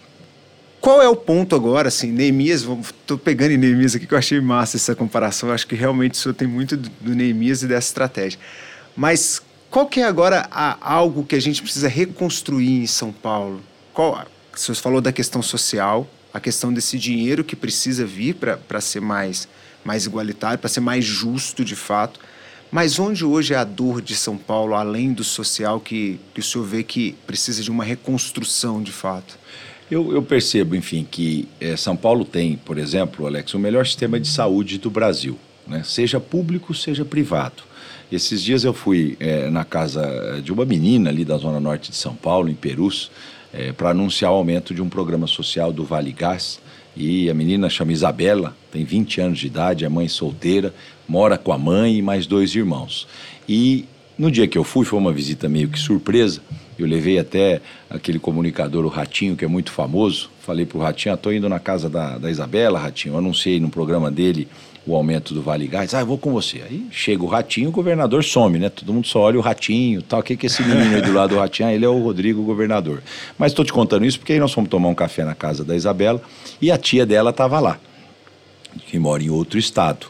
[0.85, 4.39] qual é o ponto agora, assim, Neemias, estou pegando em Neemias aqui que eu achei
[4.39, 8.39] massa essa comparação, acho que realmente o senhor tem muito do Neemias e dessa estratégia.
[8.95, 13.63] Mas qual que é agora a, algo que a gente precisa reconstruir em São Paulo?
[13.95, 18.81] Qual, o senhor falou da questão social, a questão desse dinheiro que precisa vir para
[18.83, 19.49] ser mais,
[19.83, 22.21] mais igualitário, para ser mais justo de fato.
[22.71, 26.43] Mas onde hoje é a dor de São Paulo, além do social, que, que o
[26.43, 29.43] senhor vê que precisa de uma reconstrução de fato?
[29.91, 34.19] Eu, eu percebo, enfim, que é, São Paulo tem, por exemplo, Alex, o melhor sistema
[34.19, 35.83] de saúde do Brasil, né?
[35.85, 37.63] seja público, seja privado.
[38.11, 41.97] Esses dias eu fui é, na casa de uma menina ali da Zona Norte de
[41.97, 43.11] São Paulo, em Perus,
[43.53, 46.61] é, para anunciar o aumento de um programa social do Vale Gás.
[46.97, 50.73] E a menina chama Isabela, tem 20 anos de idade, é mãe solteira,
[51.09, 53.07] mora com a mãe e mais dois irmãos.
[53.49, 53.85] E
[54.17, 56.41] no dia que eu fui, foi uma visita meio que surpresa.
[56.79, 60.31] Eu levei até aquele comunicador, o Ratinho, que é muito famoso.
[60.41, 63.15] Falei para o Ratinho: estou ah, indo na casa da, da Isabela, Ratinho.
[63.15, 64.49] Eu anunciei no programa dele
[64.87, 65.95] o aumento do Vale Gás.
[65.95, 66.63] Ah, eu vou com você.
[66.69, 68.69] Aí chega o ratinho, o governador some, né?
[68.69, 70.21] Todo mundo só olha o ratinho tal.
[70.21, 71.69] O que, que esse menino aí do lado do ratinho?
[71.69, 73.03] Ah, ele é o Rodrigo, o governador.
[73.39, 75.75] Mas estou te contando isso porque aí nós fomos tomar um café na casa da
[75.75, 76.21] Isabela
[76.61, 77.79] e a tia dela estava lá,
[78.87, 80.07] que mora em outro estado.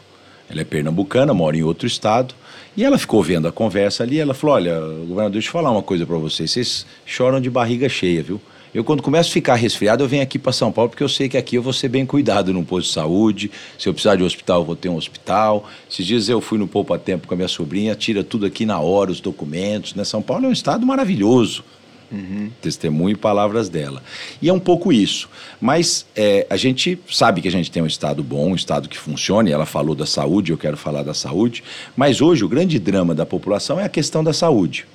[0.49, 2.35] Ela é pernambucana, mora em outro estado.
[2.77, 4.19] E ela ficou vendo a conversa ali.
[4.19, 6.51] Ela falou: Olha, governador, deixa eu falar uma coisa para vocês.
[6.51, 8.41] Vocês choram de barriga cheia, viu?
[8.73, 11.29] Eu, quando começo a ficar resfriado, eu venho aqui para São Paulo, porque eu sei
[11.29, 13.49] que aqui eu vou ser bem cuidado num posto de saúde.
[13.79, 15.65] Se eu precisar de um hospital, eu vou ter um hospital.
[15.89, 18.77] Esses dias eu fui no Poupa Tempo com a minha sobrinha, tira tudo aqui na
[18.81, 19.95] hora, os documentos.
[19.95, 20.03] Né?
[20.03, 21.63] São Paulo é um estado maravilhoso.
[22.11, 22.49] Uhum.
[22.61, 24.01] Testemunho e palavras dela.
[24.41, 25.29] E é um pouco isso.
[25.59, 28.97] Mas é, a gente sabe que a gente tem um Estado bom, um Estado que
[28.97, 31.63] funciona, e ela falou da saúde, eu quero falar da saúde.
[31.95, 34.85] Mas hoje o grande drama da população é a questão da saúde.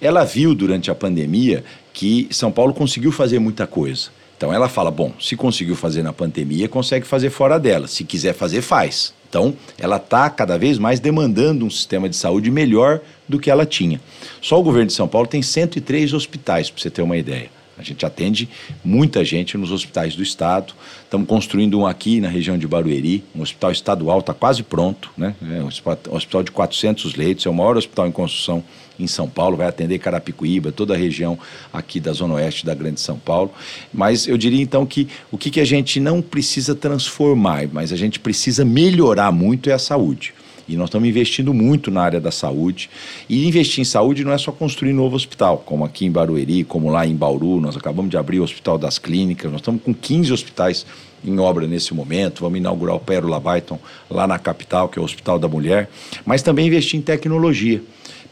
[0.00, 4.10] Ela viu durante a pandemia que São Paulo conseguiu fazer muita coisa.
[4.36, 7.88] Então ela fala: bom, se conseguiu fazer na pandemia, consegue fazer fora dela.
[7.88, 9.12] Se quiser fazer, faz.
[9.28, 13.66] Então ela está cada vez mais demandando um sistema de saúde melhor do que ela
[13.66, 14.00] tinha.
[14.40, 17.57] Só o governo de São Paulo tem 103 hospitais, para você ter uma ideia.
[17.78, 18.48] A gente atende
[18.84, 20.74] muita gente nos hospitais do estado.
[21.04, 25.34] Estamos construindo um aqui na região de Barueri, um hospital estadual, está quase pronto, né?
[25.42, 28.64] É um hospital de 400 leitos, é o maior hospital em construção
[28.98, 31.38] em São Paulo, vai atender Carapicuíba, toda a região
[31.72, 33.52] aqui da Zona Oeste da Grande São Paulo.
[33.94, 37.96] Mas eu diria então que o que, que a gente não precisa transformar, mas a
[37.96, 40.34] gente precisa melhorar muito é a saúde.
[40.68, 42.90] E nós estamos investindo muito na área da saúde.
[43.28, 46.90] E investir em saúde não é só construir novo hospital, como aqui em Barueri, como
[46.90, 47.60] lá em Bauru.
[47.60, 49.50] Nós acabamos de abrir o Hospital das Clínicas.
[49.50, 50.84] Nós estamos com 15 hospitais
[51.24, 52.42] em obra nesse momento.
[52.42, 53.78] Vamos inaugurar o Pérola Byton
[54.10, 55.88] lá na capital, que é o Hospital da Mulher.
[56.24, 57.82] Mas também investir em tecnologia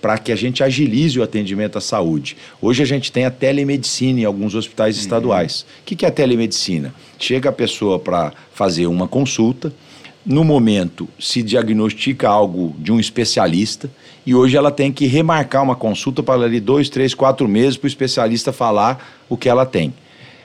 [0.01, 2.37] para que a gente agilize o atendimento à saúde.
[2.61, 5.03] Hoje a gente tem a telemedicina em alguns hospitais uhum.
[5.03, 5.67] estaduais.
[5.81, 6.95] O que é a telemedicina?
[7.19, 9.73] Chega a pessoa para fazer uma consulta,
[10.27, 13.89] no momento se diagnostica algo de um especialista
[14.27, 17.87] e hoje ela tem que remarcar uma consulta para ali dois, três, quatro meses para
[17.87, 19.95] o especialista falar o que ela tem.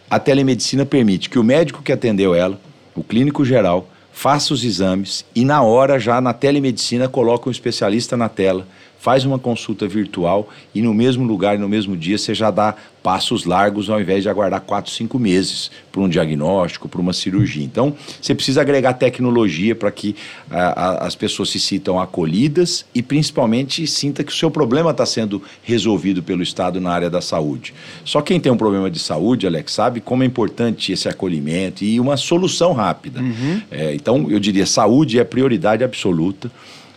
[0.07, 2.61] A telemedicina permite que o médico que atendeu ela,
[2.95, 8.15] o clínico geral, faça os exames e na hora já na telemedicina coloca um especialista
[8.15, 8.67] na tela
[9.01, 13.45] faz uma consulta virtual e no mesmo lugar no mesmo dia você já dá passos
[13.45, 17.63] largos ao invés de aguardar quatro, cinco meses para um diagnóstico, para uma cirurgia.
[17.63, 20.15] Então, você precisa agregar tecnologia para que
[20.51, 25.03] a, a, as pessoas se sintam acolhidas e principalmente sinta que o seu problema está
[25.03, 27.73] sendo resolvido pelo Estado na área da saúde.
[28.05, 31.99] Só quem tem um problema de saúde, Alex, sabe como é importante esse acolhimento e
[31.99, 33.19] uma solução rápida.
[33.19, 33.61] Uhum.
[33.71, 36.51] É, então, eu diria, saúde é prioridade absoluta.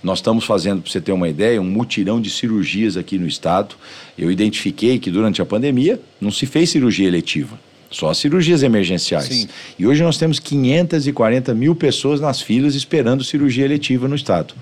[0.04, 3.74] Nós estamos fazendo, para você ter uma ideia, um mutirão de cirurgias aqui no estado.
[4.18, 7.58] Eu identifiquei que durante a pandemia não se fez cirurgia eletiva,
[7.90, 9.24] só cirurgias emergenciais.
[9.24, 9.48] Sim.
[9.78, 14.52] E hoje nós temos 540 mil pessoas nas filas esperando cirurgia eletiva no estado.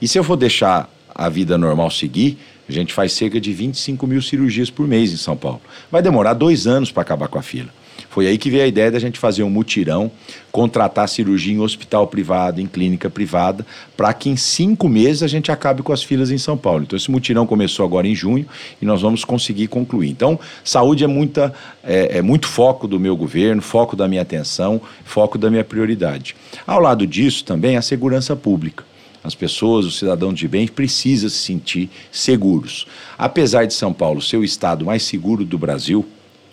[0.00, 4.06] E se eu for deixar a vida normal seguir, a gente faz cerca de 25
[4.06, 5.60] mil cirurgias por mês em São Paulo.
[5.90, 7.70] Vai demorar dois anos para acabar com a fila.
[8.16, 10.10] Foi aí que veio a ideia da gente fazer um mutirão,
[10.50, 15.52] contratar cirurgia em hospital privado, em clínica privada, para que em cinco meses a gente
[15.52, 16.84] acabe com as filas em São Paulo.
[16.84, 18.46] Então esse mutirão começou agora em junho
[18.80, 20.08] e nós vamos conseguir concluir.
[20.08, 21.52] Então saúde é, muita,
[21.84, 26.34] é, é muito foco do meu governo, foco da minha atenção, foco da minha prioridade.
[26.66, 28.82] Ao lado disso também a segurança pública.
[29.22, 32.86] As pessoas, os cidadãos de bem, precisam se sentir seguros.
[33.18, 36.06] Apesar de São Paulo ser o estado mais seguro do Brasil,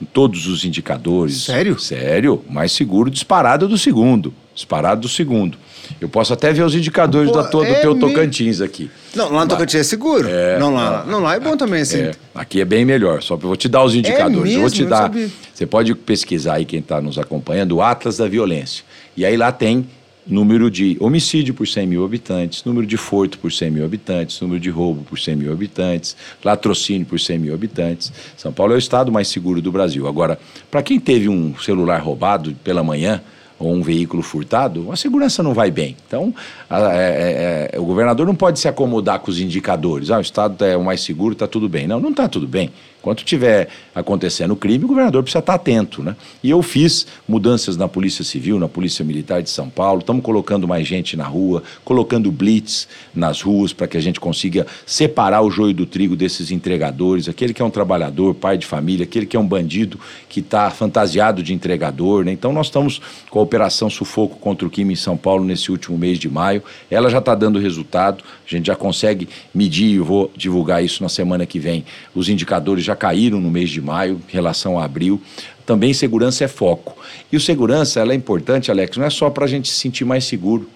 [0.03, 1.43] todos os indicadores.
[1.43, 1.79] Sério?
[1.79, 4.33] Sério, mais seguro disparado do segundo.
[4.53, 5.57] Disparado do segundo.
[5.99, 8.89] Eu posso até ver os indicadores Pô, da, do é teu Tocantins aqui.
[9.15, 10.27] Não, lá no Tocantins é seguro.
[10.29, 12.01] É, não, lá, não, lá é bom também, assim.
[12.01, 13.21] É, aqui é bem melhor.
[13.21, 14.37] Só vou te dar os indicadores.
[14.37, 14.57] É mesmo?
[14.57, 15.11] Eu vou te dar.
[15.53, 18.83] Você pode pesquisar aí quem está nos acompanhando, o Atlas da Violência.
[19.15, 19.87] E aí lá tem
[20.26, 24.59] número de homicídio por 100 mil habitantes, número de furto por 100 mil habitantes, número
[24.59, 28.11] de roubo por 100 mil habitantes, latrocínio por 100 mil habitantes.
[28.38, 30.07] São Paulo é o estado mais seguro do Brasil.
[30.07, 30.39] Agora,
[30.71, 33.21] para quem teve um celular roubado pela manhã,
[33.59, 35.95] ou um veículo furtado, a segurança não vai bem.
[36.05, 36.34] Então,
[36.69, 40.11] a, é, é, é, o governador não pode se acomodar com os indicadores.
[40.11, 41.88] Ah, o Estado é o mais seguro, está tudo bem.
[41.88, 42.71] Não, não está tudo bem.
[43.03, 46.01] Enquanto tiver acontecendo crime, o governador precisa estar atento.
[46.01, 46.15] Né?
[46.41, 50.65] E eu fiz mudanças na Polícia Civil, na Polícia Militar de São Paulo, estamos colocando
[50.65, 55.51] mais gente na rua, colocando blitz nas ruas para que a gente consiga separar o
[55.51, 59.35] joio do trigo desses entregadores, aquele que é um trabalhador, pai de família, aquele que
[59.35, 59.99] é um bandido
[60.29, 62.23] que está fantasiado de entregador.
[62.23, 62.31] Né?
[62.31, 65.97] Então nós estamos com a Operação Sufoco contra o Crime em São Paulo nesse último
[65.97, 66.63] mês de maio.
[66.89, 71.09] Ela já está dando resultado, a gente já consegue medir, eu vou divulgar isso na
[71.09, 71.83] semana que vem,
[72.15, 75.19] os indicadores já já caíram no mês de maio em relação a abril.
[75.65, 76.95] Também segurança é foco.
[77.31, 80.05] E o segurança ela é importante, Alex, não é só para a gente se sentir
[80.05, 80.69] mais seguro.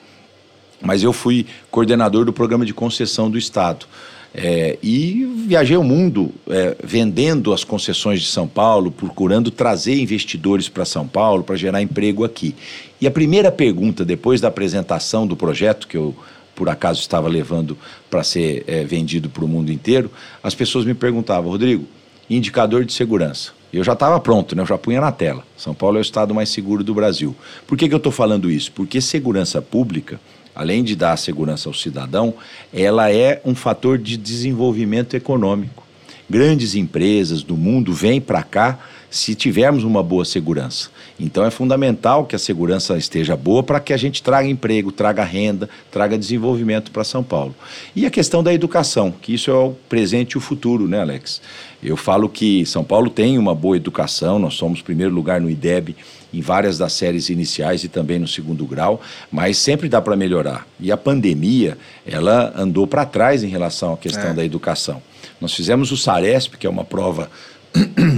[0.81, 3.85] Mas eu fui coordenador do programa de concessão do Estado.
[4.33, 10.69] É, e viajei o mundo é, vendendo as concessões de São Paulo, procurando trazer investidores
[10.69, 12.53] para São Paulo para gerar emprego aqui.
[13.01, 16.15] E a primeira pergunta, depois da apresentação do projeto, que eu
[16.55, 17.77] por acaso estava levando
[18.09, 20.09] para ser é, vendido para o mundo inteiro,
[20.41, 21.85] as pessoas me perguntavam, Rodrigo,
[22.29, 23.51] indicador de segurança.
[23.71, 24.61] Eu já estava pronto, né?
[24.61, 25.43] eu já punha na tela.
[25.57, 27.35] São Paulo é o estado mais seguro do Brasil.
[27.65, 28.71] Por que, que eu estou falando isso?
[28.71, 30.19] Porque segurança pública,
[30.55, 32.33] além de dar segurança ao cidadão,
[32.73, 35.85] ela é um fator de desenvolvimento econômico.
[36.29, 38.79] Grandes empresas do mundo vêm para cá
[39.09, 40.89] se tivermos uma boa segurança.
[41.19, 45.23] Então é fundamental que a segurança esteja boa para que a gente traga emprego, traga
[45.23, 47.55] renda, traga desenvolvimento para São Paulo.
[47.95, 51.41] E a questão da educação, que isso é o presente e o futuro, né, Alex?
[51.81, 55.95] Eu falo que São Paulo tem uma boa educação, nós somos primeiro lugar no IDEB
[56.33, 59.01] em várias das séries iniciais e também no segundo grau,
[59.31, 60.67] mas sempre dá para melhorar.
[60.79, 64.33] E a pandemia, ela andou para trás em relação à questão é.
[64.33, 65.01] da educação.
[65.39, 67.29] Nós fizemos o SARESP, que é uma prova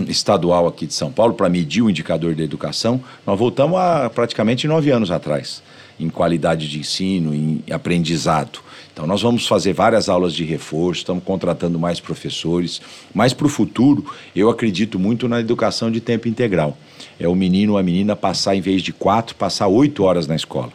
[0.10, 4.68] estadual aqui de São Paulo para medir o indicador da educação, nós voltamos a praticamente
[4.68, 5.62] nove anos atrás,
[6.00, 8.60] em qualidade de ensino, em aprendizado.
[8.92, 12.82] Então, nós vamos fazer várias aulas de reforço, estamos contratando mais professores,
[13.14, 14.06] mas para o futuro,
[14.36, 16.78] eu acredito muito na educação de tempo integral.
[17.20, 20.36] É o menino ou a menina passar, em vez de quatro, passar oito horas na
[20.36, 20.74] escola.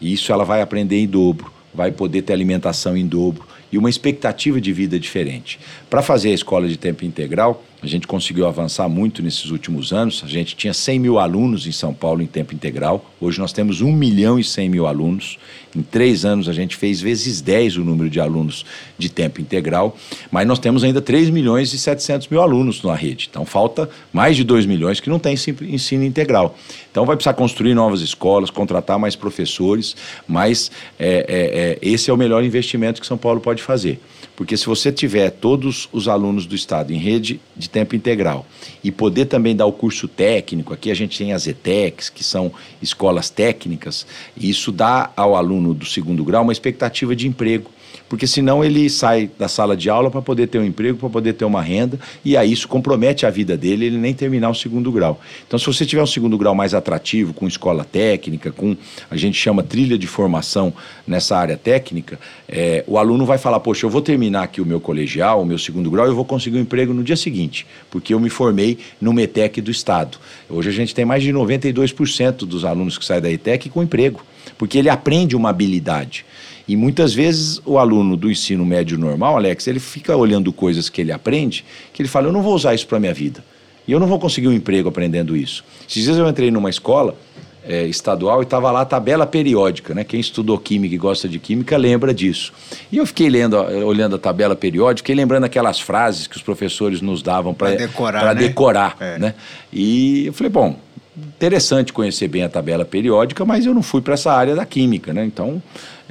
[0.00, 3.88] E isso ela vai aprender em dobro, vai poder ter alimentação em dobro e uma
[3.88, 5.58] expectativa de vida diferente.
[5.88, 10.22] Para fazer a escola de tempo integral, a gente conseguiu avançar muito nesses últimos anos.
[10.24, 13.04] A gente tinha 100 mil alunos em São Paulo em tempo integral.
[13.20, 15.36] Hoje nós temos 1 milhão e 100 mil alunos.
[15.74, 18.64] Em três anos a gente fez vezes 10 o número de alunos
[18.96, 19.96] de tempo integral.
[20.30, 23.26] Mas nós temos ainda 3 milhões e 700 mil alunos na rede.
[23.28, 26.56] Então falta mais de 2 milhões que não tem ensino integral.
[26.88, 29.96] Então vai precisar construir novas escolas, contratar mais professores.
[30.28, 30.70] Mas
[31.00, 33.98] é, é, é, esse é o melhor investimento que São Paulo pode fazer.
[34.36, 38.46] Porque se você tiver todos os alunos do Estado em rede de tempo integral
[38.82, 42.50] e poder também dar o curso técnico, aqui a gente tem as ETECs, que são
[42.80, 44.06] escolas técnicas,
[44.36, 47.70] e isso dá ao aluno do segundo grau uma expectativa de emprego.
[48.08, 51.32] Porque senão ele sai da sala de aula para poder ter um emprego, para poder
[51.32, 54.92] ter uma renda, e aí isso compromete a vida dele, ele nem terminar o segundo
[54.92, 55.20] grau.
[55.46, 58.76] Então, se você tiver um segundo grau mais atrativo, com escola técnica, com
[59.10, 60.72] a gente chama trilha de formação
[61.06, 62.18] nessa área técnica,
[62.48, 65.58] é, o aluno vai falar: Poxa, eu vou terminar aqui o meu colegial, o meu
[65.58, 69.12] segundo grau, eu vou conseguir um emprego no dia seguinte, porque eu me formei no
[69.12, 70.18] METEC do Estado.
[70.48, 74.24] Hoje a gente tem mais de 92% dos alunos que saem da ETEC com emprego,
[74.58, 76.24] porque ele aprende uma habilidade.
[76.66, 81.00] E muitas vezes o aluno do ensino médio normal, Alex, ele fica olhando coisas que
[81.00, 83.44] ele aprende, que ele fala, eu não vou usar isso para a minha vida.
[83.86, 85.64] E eu não vou conseguir um emprego aprendendo isso.
[85.88, 87.16] Esses dias eu entrei numa escola
[87.64, 90.04] é, estadual e estava lá a tabela periódica, né?
[90.04, 92.52] Quem estudou química e gosta de química lembra disso.
[92.90, 97.00] E eu fiquei lendo, olhando a tabela periódica e lembrando aquelas frases que os professores
[97.00, 98.34] nos davam para decorar.
[98.34, 98.34] Né?
[98.34, 99.18] decorar é.
[99.18, 99.34] né?
[99.72, 100.76] E eu falei, bom,
[101.16, 105.12] interessante conhecer bem a tabela periódica, mas eu não fui para essa área da química,
[105.12, 105.24] né?
[105.24, 105.62] Então,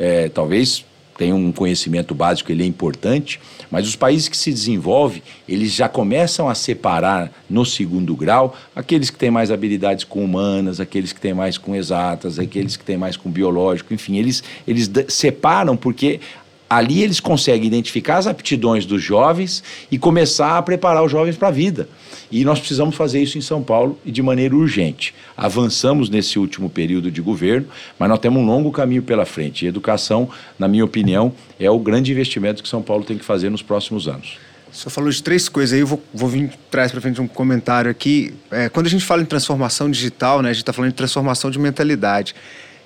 [0.02, 0.84] é, talvez
[1.16, 3.40] tenha um conhecimento básico, ele é importante,
[3.70, 9.12] mas os países que se desenvolvem, eles já começam a separar no segundo grau aqueles
[9.12, 12.98] que têm mais habilidades com humanas, aqueles que têm mais com exatas, aqueles que têm
[12.98, 16.20] mais com biológico, enfim, eles, eles separam porque
[16.72, 19.62] ali eles conseguem identificar as aptidões dos jovens
[19.92, 21.90] e começar a preparar os jovens para a vida.
[22.32, 25.14] E nós precisamos fazer isso em São Paulo e de maneira urgente.
[25.36, 27.68] Avançamos nesse último período de governo,
[28.00, 29.66] mas nós temos um longo caminho pela frente.
[29.66, 33.50] E educação, na minha opinião, é o grande investimento que São Paulo tem que fazer
[33.50, 34.38] nos próximos anos.
[34.72, 37.92] Senhor falou de três coisas aí, eu vou, vou vir traz para frente um comentário
[37.92, 38.34] aqui.
[38.50, 41.52] É, quando a gente fala em transformação digital, né, a gente está falando de transformação
[41.52, 42.34] de mentalidade.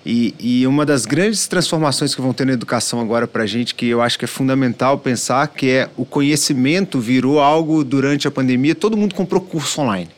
[0.05, 3.73] E, e, uma das grandes transformações que vão ter na educação agora para a gente,
[3.73, 8.31] que eu acho que é fundamental pensar, que é o conhecimento virou algo durante a
[8.31, 10.09] pandemia, todo mundo comprou curso online.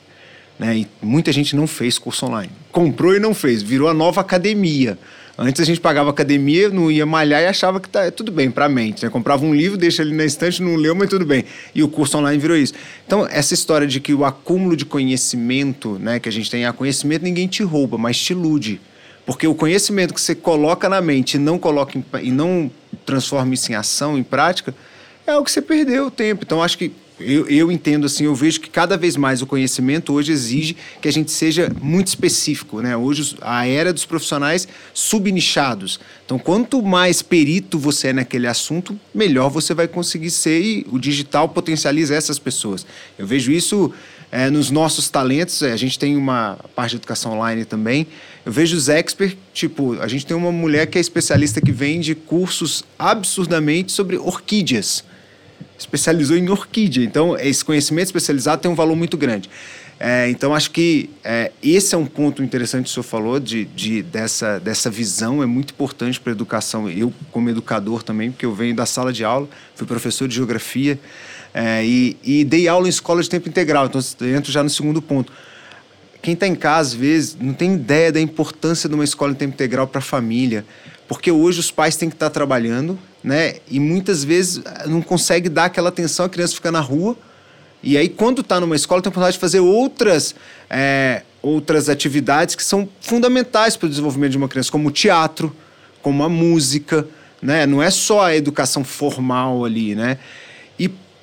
[0.60, 0.80] Né?
[0.80, 2.52] E muita gente não fez curso online.
[2.70, 5.00] Comprou e não fez, virou a nova academia.
[5.38, 8.66] Antes a gente pagava academia, não ia malhar e achava que tá tudo bem para
[8.66, 9.06] a mente.
[9.06, 9.10] Né?
[9.10, 11.46] Comprava um livro, deixa ele na estante, não leu, mas tudo bem.
[11.74, 12.74] E o curso online virou isso.
[13.06, 16.74] Então, essa história de que o acúmulo de conhecimento, né, que a gente tem, a
[16.74, 18.82] conhecimento ninguém te rouba, mas te ilude.
[19.28, 22.72] Porque o conhecimento que você coloca na mente e não coloca em, e não
[23.06, 24.74] transforma isso em ação, em prática,
[25.28, 26.46] é o que você perdeu o tempo.
[26.46, 30.14] Então, acho que eu, eu entendo assim, eu vejo que cada vez mais o conhecimento
[30.14, 32.96] hoje exige que a gente seja muito específico, né?
[32.96, 36.00] Hoje a era dos profissionais subnichados.
[36.26, 40.98] Então, quanto mais perito você é naquele assunto, melhor você vai conseguir ser e o
[40.98, 42.86] digital potencializa essas pessoas.
[43.18, 43.92] Eu vejo isso
[44.32, 48.08] é, nos nossos talentos, é, a gente tem uma parte de educação online também.
[48.48, 52.16] Eu vejo os experts, tipo, a gente tem uma mulher que é especialista que vende
[52.16, 55.04] cursos absurdamente sobre orquídeas.
[55.78, 57.04] Especializou em orquídea.
[57.04, 59.50] Então, esse conhecimento especializado tem um valor muito grande.
[60.00, 63.66] É, então, acho que é, esse é um ponto interessante que o senhor falou, de,
[63.66, 66.89] de dessa, dessa visão, é muito importante para a educação.
[66.89, 70.98] Eu, como educador também, porque eu venho da sala de aula, fui professor de geografia,
[71.54, 75.02] é, e, e, dei aula em escola de tempo integral, então entro já no segundo
[75.02, 75.34] ponto.
[76.28, 79.40] Quem está em casa, às vezes, não tem ideia da importância de uma escola de
[79.40, 80.66] tempo integral para a família,
[81.08, 83.60] porque hoje os pais têm que estar tá trabalhando, né?
[83.72, 87.16] E muitas vezes não consegue dar aquela atenção, a criança fica na rua,
[87.82, 90.36] e aí, quando está numa escola, tem a oportunidade de fazer outras,
[90.70, 95.56] é, outras atividades que são fundamentais para o desenvolvimento de uma criança, como o teatro,
[96.02, 97.08] como a música,
[97.42, 97.66] né?
[97.66, 100.18] Não é só a educação formal ali, né?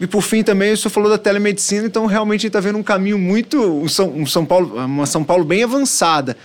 [0.04, 2.76] E por fim também, o senhor falou da telemedicina, então realmente a gente está vendo
[2.76, 3.58] um caminho muito.
[3.58, 6.36] Um São, um São Paulo, uma São Paulo bem avançada.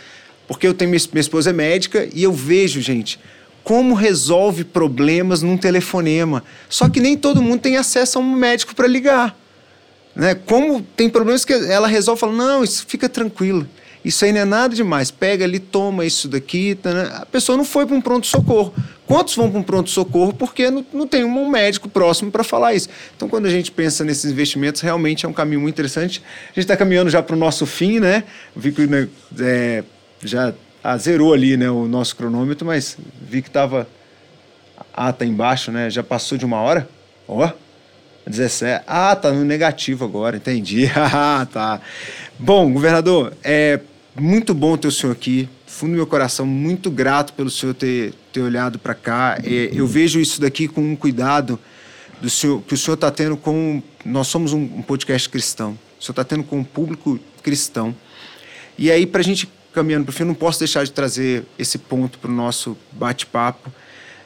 [0.47, 3.19] Porque eu tenho minha, minha esposa é médica e eu vejo, gente,
[3.61, 6.41] como resolve problemas num telefonema.
[6.69, 9.37] Só que nem todo mundo tem acesso a um médico para ligar.
[10.15, 10.35] Né?
[10.35, 13.67] Como tem problemas que ela resolve fala, não, isso fica tranquilo.
[14.03, 15.11] Isso aí não é nada demais.
[15.11, 16.75] Pega ali, toma isso daqui.
[16.75, 17.11] Tá, né?
[17.15, 18.73] A pessoa não foi para um pronto-socorro.
[19.05, 22.89] Quantos vão para um pronto-socorro porque não, não tem um médico próximo para falar isso?
[23.15, 26.21] Então, quando a gente pensa nesses investimentos, realmente é um caminho muito interessante.
[26.45, 28.23] A gente está caminhando já para o nosso fim, né?
[28.55, 29.07] Vi que né,
[29.39, 29.83] é,
[30.23, 33.87] já ah, zerou ali né, o nosso cronômetro, mas vi que estava.
[34.93, 35.89] Ah, tá embaixo, né?
[35.89, 36.87] Já passou de uma hora?
[37.27, 37.45] Ó.
[37.45, 37.68] Oh.
[38.29, 38.83] 17.
[38.87, 40.89] Ah, tá no negativo agora, entendi.
[40.95, 41.81] Ah, tá.
[42.37, 43.79] Bom, governador, é
[44.15, 45.49] muito bom ter o senhor aqui.
[45.65, 49.39] Fundo do meu coração, muito grato pelo senhor ter, ter olhado para cá.
[49.43, 51.59] É, eu vejo isso daqui com um cuidado
[52.21, 53.81] do senhor, que o senhor está tendo com.
[54.05, 55.77] Nós somos um, um podcast cristão.
[55.99, 57.95] O senhor está tendo com um público cristão.
[58.77, 61.77] E aí, para a gente caminhando para o fim, não posso deixar de trazer esse
[61.77, 63.71] ponto para o nosso bate-papo.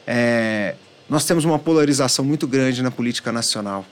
[0.06, 0.74] É,
[1.08, 3.84] nós temos uma polarização muito grande na política nacional.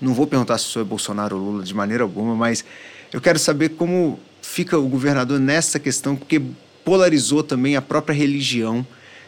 [0.00, 2.64] Não vou perguntar se o senhor é Bolsonaro ou Lula de maneira alguma, mas
[3.12, 6.40] eu quero saber como fica o governador nessa questão, porque
[6.84, 8.86] polarizou também a própria religião.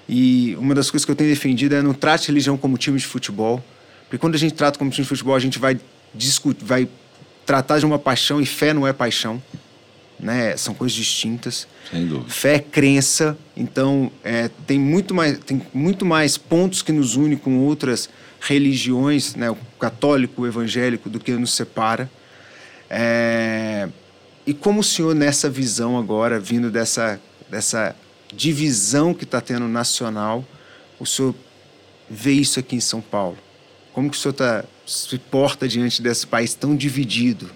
[0.09, 3.07] E uma das coisas que eu tenho defendido é não trate religião como time de
[3.07, 3.63] futebol.
[4.05, 5.79] Porque quando a gente trata como time de futebol, a gente vai
[6.15, 6.89] discutir, vai
[7.47, 9.43] tratar de uma paixão e fé não é paixão.
[10.19, 10.57] Né?
[10.57, 11.67] São coisas distintas.
[11.91, 12.31] Sem dúvida.
[12.31, 17.37] Fé é crença, então é, tem, muito mais, tem muito mais pontos que nos unem
[17.37, 18.09] com outras
[18.41, 19.55] religiões, né?
[19.83, 22.09] Católico, evangélico, do que nos separa.
[22.89, 23.89] É,
[24.47, 27.21] e como o senhor, nessa visão agora, vindo dessa,
[27.51, 27.97] dessa
[28.33, 30.45] divisão que está tendo nacional,
[31.01, 31.35] o senhor
[32.09, 33.37] vê isso aqui em São Paulo?
[33.93, 37.51] Como que o senhor tá, se porta diante desse país tão dividido?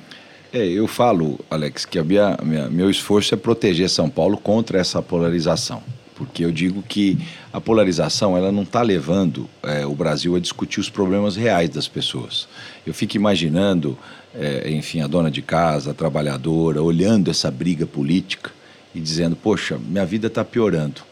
[0.52, 4.80] É, eu falo, Alex, que a minha, minha, meu esforço é proteger São Paulo contra
[4.80, 5.80] essa polarização.
[6.16, 7.18] Porque eu digo que
[7.52, 11.86] a polarização ela não está levando é, o Brasil a discutir os problemas reais das
[11.86, 12.48] pessoas.
[12.86, 13.98] Eu fico imaginando,
[14.34, 18.50] é, enfim, a dona de casa, a trabalhadora, olhando essa briga política
[18.94, 21.02] e dizendo: Poxa, minha vida está piorando.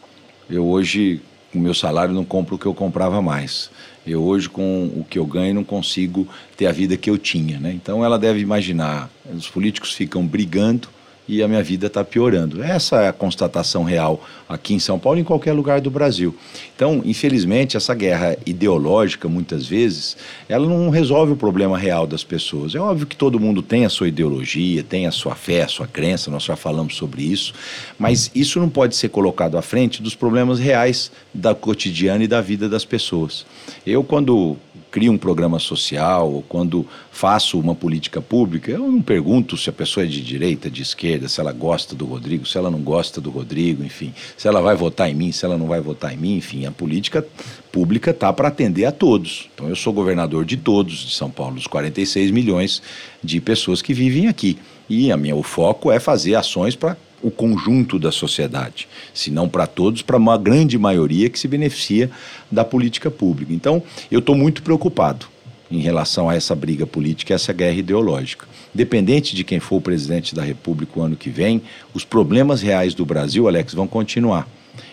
[0.49, 1.21] Eu hoje,
[1.53, 3.69] com meu salário, não compro o que eu comprava mais.
[4.07, 6.27] Eu hoje, com o que eu ganho, não consigo
[6.57, 7.59] ter a vida que eu tinha.
[7.59, 7.71] Né?
[7.73, 10.94] Então ela deve imaginar: os políticos ficam brigando
[11.27, 12.61] e a minha vida está piorando.
[12.63, 16.35] Essa é a constatação real aqui em São Paulo e em qualquer lugar do Brasil.
[16.75, 20.15] Então, infelizmente, essa guerra ideológica, muitas vezes,
[20.47, 22.75] ela não resolve o problema real das pessoas.
[22.75, 25.87] É óbvio que todo mundo tem a sua ideologia, tem a sua fé, a sua
[25.87, 27.53] crença, nós já falamos sobre isso,
[27.97, 32.41] mas isso não pode ser colocado à frente dos problemas reais da cotidiana e da
[32.41, 33.45] vida das pessoas.
[33.85, 34.57] Eu, quando
[34.95, 39.73] crio um programa social, ou quando faço uma política pública, eu não pergunto se a
[39.73, 43.19] pessoa é de direita, de esquerda, se ela gosta do Rodrigo, se ela não gosta
[43.19, 46.15] do Rodrigo, enfim, se ela vai votar em mim, se ela não vai votar em
[46.15, 47.27] mim, enfim, a política
[47.73, 49.49] pública está para atender a todos.
[49.53, 52.81] Então eu sou governador de todos de São Paulo, dos 46 milhões
[53.21, 54.57] de pessoas que vivem aqui.
[54.89, 59.49] E a minha, o foco é fazer ações para o conjunto da sociedade, se não
[59.49, 62.09] para todos, para uma grande maioria que se beneficia
[62.51, 63.53] da política pública.
[63.53, 65.27] Então, eu estou muito preocupado
[65.71, 68.47] em relação a essa briga política, essa guerra ideológica.
[68.73, 71.61] Dependente de quem for o presidente da República o ano que vem,
[71.93, 74.47] os problemas reais do Brasil, Alex, vão continuar.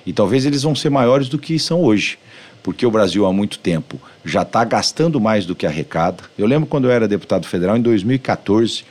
[0.06, 2.18] E talvez eles vão ser maiores do que são hoje
[2.62, 6.22] porque o Brasil há muito tempo já está gastando mais do que arrecada.
[6.38, 8.84] Eu lembro quando eu era deputado federal, em 2014,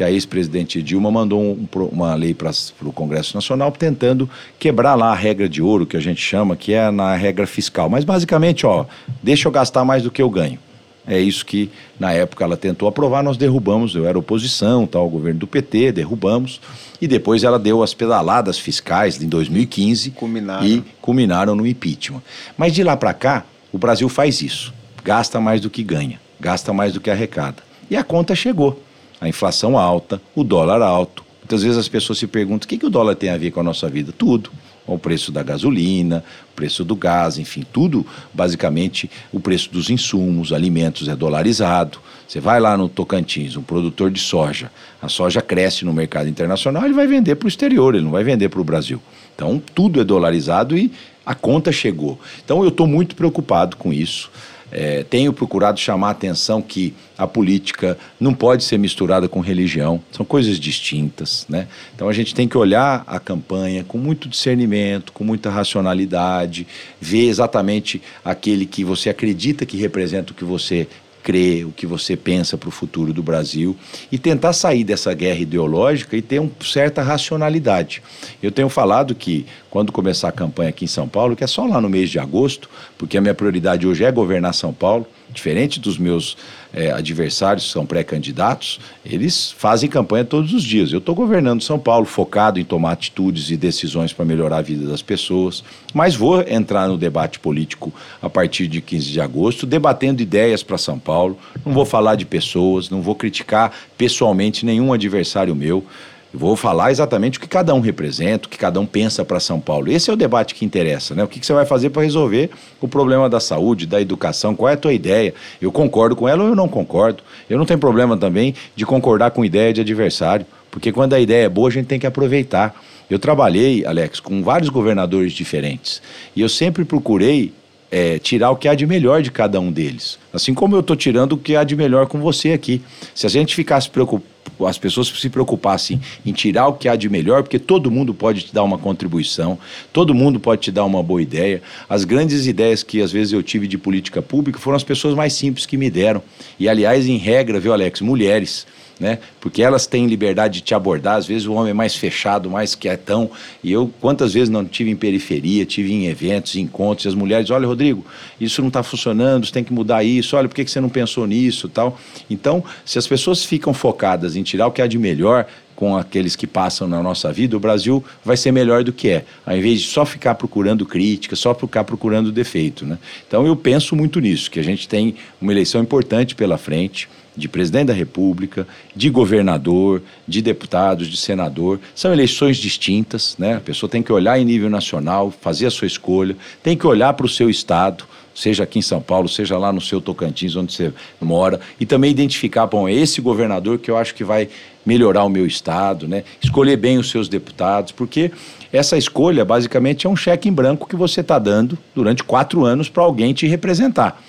[0.00, 2.50] que a ex-presidente Dilma mandou um, uma lei para
[2.82, 6.72] o Congresso Nacional tentando quebrar lá a regra de ouro, que a gente chama, que
[6.72, 7.90] é na regra fiscal.
[7.90, 8.86] Mas basicamente, ó,
[9.22, 10.58] deixa eu gastar mais do que eu ganho.
[11.06, 15.10] É isso que, na época, ela tentou aprovar, nós derrubamos, eu era oposição, tal, o
[15.10, 16.62] governo do PT, derrubamos,
[16.98, 20.66] e depois ela deu as pedaladas fiscais em 2015 culminaram.
[20.66, 22.22] e culminaram no impeachment.
[22.56, 24.72] Mas de lá para cá, o Brasil faz isso,
[25.04, 27.62] gasta mais do que ganha, gasta mais do que arrecada.
[27.90, 28.80] E a conta chegou
[29.20, 31.24] a inflação alta, o dólar alto.
[31.40, 33.60] Muitas vezes as pessoas se perguntam o que, que o dólar tem a ver com
[33.60, 34.12] a nossa vida?
[34.16, 34.50] Tudo.
[34.86, 38.04] O preço da gasolina, o preço do gás, enfim, tudo,
[38.34, 42.00] basicamente, o preço dos insumos, alimentos é dolarizado.
[42.26, 46.84] Você vai lá no Tocantins, um produtor de soja, a soja cresce no mercado internacional,
[46.84, 49.00] ele vai vender para o exterior, ele não vai vender para o Brasil.
[49.34, 50.90] Então, tudo é dolarizado e
[51.24, 52.18] a conta chegou.
[52.44, 54.30] Então, eu estou muito preocupado com isso.
[54.72, 60.00] É, tenho procurado chamar a atenção que a política não pode ser misturada com religião,
[60.12, 61.44] são coisas distintas.
[61.48, 61.66] Né?
[61.94, 66.66] Então a gente tem que olhar a campanha com muito discernimento, com muita racionalidade,
[67.00, 70.88] ver exatamente aquele que você acredita que representa o que você
[71.30, 73.76] crê, o que você pensa para o futuro do Brasil
[74.10, 78.02] e tentar sair dessa guerra ideológica e ter uma certa racionalidade.
[78.42, 81.66] Eu tenho falado que quando começar a campanha aqui em São Paulo, que é só
[81.66, 82.68] lá no mês de agosto,
[82.98, 86.36] porque a minha prioridade hoje é governar São Paulo, diferente dos meus
[86.72, 90.92] é, adversários que são pré-candidatos, eles fazem campanha todos os dias.
[90.92, 94.86] Eu estou governando São Paulo, focado em tomar atitudes e decisões para melhorar a vida
[94.86, 100.22] das pessoas, mas vou entrar no debate político a partir de 15 de agosto, debatendo
[100.22, 101.38] ideias para São Paulo.
[101.64, 105.84] Não vou falar de pessoas, não vou criticar pessoalmente nenhum adversário meu.
[106.32, 109.58] Vou falar exatamente o que cada um representa, o que cada um pensa para São
[109.58, 109.90] Paulo.
[109.90, 111.24] Esse é o debate que interessa, né?
[111.24, 112.50] O que, que você vai fazer para resolver
[112.80, 114.54] o problema da saúde, da educação?
[114.54, 115.34] Qual é a tua ideia?
[115.60, 117.24] Eu concordo com ela ou eu não concordo?
[117.48, 121.46] Eu não tenho problema também de concordar com ideia de adversário, porque quando a ideia
[121.46, 122.80] é boa, a gente tem que aproveitar.
[123.10, 126.00] Eu trabalhei, Alex, com vários governadores diferentes
[126.36, 127.52] e eu sempre procurei
[127.90, 130.16] é, tirar o que há de melhor de cada um deles.
[130.32, 132.80] Assim como eu estou tirando o que há de melhor com você aqui.
[133.16, 137.08] Se a gente ficasse preocupado, as pessoas se preocupassem em tirar o que há de
[137.08, 139.58] melhor, porque todo mundo pode te dar uma contribuição,
[139.92, 141.62] todo mundo pode te dar uma boa ideia.
[141.88, 145.32] As grandes ideias que às vezes eu tive de política pública foram as pessoas mais
[145.32, 146.22] simples que me deram.
[146.58, 148.66] E aliás, em regra, viu, Alex, mulheres.
[149.00, 149.18] Né?
[149.40, 151.16] Porque elas têm liberdade de te abordar.
[151.16, 153.30] Às vezes o homem é mais fechado, mais quietão.
[153.64, 157.50] E eu, quantas vezes não tive em periferia, tive em eventos, encontros, e as mulheres,
[157.50, 158.04] olha, Rodrigo,
[158.38, 161.26] isso não está funcionando, você tem que mudar isso, olha, por que você não pensou
[161.26, 161.98] nisso tal.
[162.28, 165.46] Então, se as pessoas ficam focadas em tirar o que há de melhor,
[165.80, 169.24] com aqueles que passam na nossa vida, o Brasil vai ser melhor do que é,
[169.46, 172.84] ao invés de só ficar procurando crítica, só ficar procurando defeito.
[172.84, 172.98] Né?
[173.26, 177.48] Então eu penso muito nisso, que a gente tem uma eleição importante pela frente de
[177.48, 181.80] presidente da República, de governador, de deputados, de senador.
[181.94, 183.54] São eleições distintas, né?
[183.54, 187.12] A pessoa tem que olhar em nível nacional, fazer a sua escolha, tem que olhar
[187.14, 188.04] para o seu estado,
[188.34, 192.10] seja aqui em São Paulo, seja lá no seu Tocantins, onde você mora, e também
[192.10, 194.48] identificar, bom, é esse governador que eu acho que vai
[194.84, 196.24] melhorar o meu estado, né?
[196.42, 198.30] Escolher bem os seus deputados, porque
[198.72, 202.88] essa escolha basicamente é um cheque em branco que você está dando durante quatro anos
[202.88, 204.22] para alguém te representar.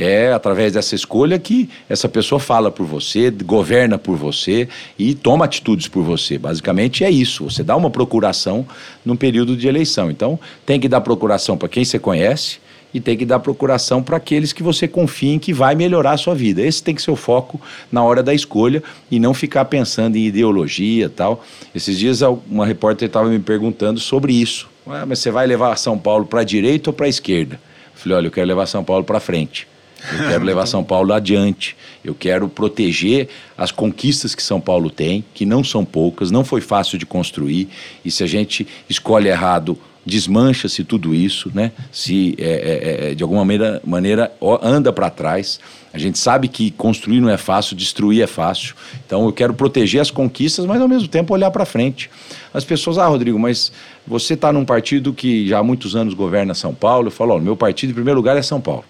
[0.00, 5.44] É através dessa escolha que essa pessoa fala por você, governa por você e toma
[5.44, 6.38] atitudes por você.
[6.38, 7.50] Basicamente é isso.
[7.50, 8.64] Você dá uma procuração
[9.04, 10.08] num período de eleição.
[10.08, 12.60] Então, tem que dar procuração para quem você conhece
[12.94, 16.16] e tem que dar procuração para aqueles que você confia em que vai melhorar a
[16.16, 16.62] sua vida.
[16.62, 18.80] Esse tem que ser o foco na hora da escolha
[19.10, 21.44] e não ficar pensando em ideologia tal.
[21.74, 24.68] Esses dias uma repórter estava me perguntando sobre isso.
[24.86, 27.56] Ah, mas você vai levar São Paulo para a direita ou para a esquerda?
[27.56, 29.66] Eu falei, olha, eu quero levar São Paulo para frente.
[30.12, 31.76] Eu quero levar São Paulo adiante.
[32.04, 36.60] Eu quero proteger as conquistas que São Paulo tem, que não são poucas, não foi
[36.60, 37.68] fácil de construir.
[38.04, 41.72] E se a gente escolhe errado, desmancha-se tudo isso, né?
[41.92, 44.32] Se é, é, é de alguma maneira, maneira
[44.62, 45.60] anda para trás.
[45.92, 48.74] A gente sabe que construir não é fácil, destruir é fácil.
[49.04, 52.10] Então eu quero proteger as conquistas, mas ao mesmo tempo olhar para frente.
[52.54, 53.70] As pessoas, ah, Rodrigo, mas
[54.06, 57.08] você está num partido que já há muitos anos governa São Paulo.
[57.08, 58.84] Eu falo, ó, meu partido em primeiro lugar é São Paulo.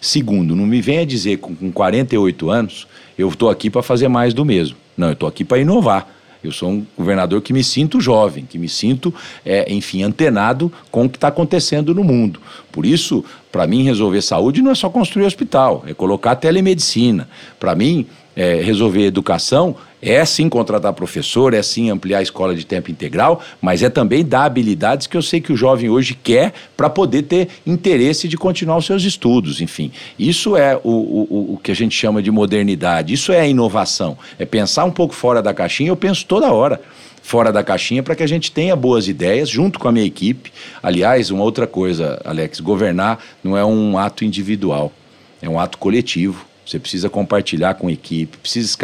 [0.00, 4.32] Segundo, não me venha dizer com, com 48 anos, eu estou aqui para fazer mais
[4.32, 4.76] do mesmo.
[4.96, 6.18] Não, eu estou aqui para inovar.
[6.42, 9.12] Eu sou um governador que me sinto jovem, que me sinto,
[9.44, 12.40] é, enfim, antenado com o que está acontecendo no mundo.
[12.70, 17.28] Por isso, para mim, resolver saúde não é só construir hospital, é colocar telemedicina.
[17.58, 18.06] Para mim,
[18.38, 23.42] é, resolver educação é sim contratar professor, é sim ampliar a escola de tempo integral,
[23.60, 27.22] mas é também dar habilidades que eu sei que o jovem hoje quer para poder
[27.22, 29.60] ter interesse de continuar os seus estudos.
[29.60, 34.16] Enfim, isso é o, o, o que a gente chama de modernidade, isso é inovação,
[34.38, 35.90] é pensar um pouco fora da caixinha.
[35.90, 36.80] Eu penso toda hora
[37.20, 40.50] fora da caixinha para que a gente tenha boas ideias junto com a minha equipe.
[40.80, 44.92] Aliás, uma outra coisa, Alex, governar não é um ato individual,
[45.42, 46.47] é um ato coletivo.
[46.68, 48.76] Você precisa compartilhar com a equipe, precisa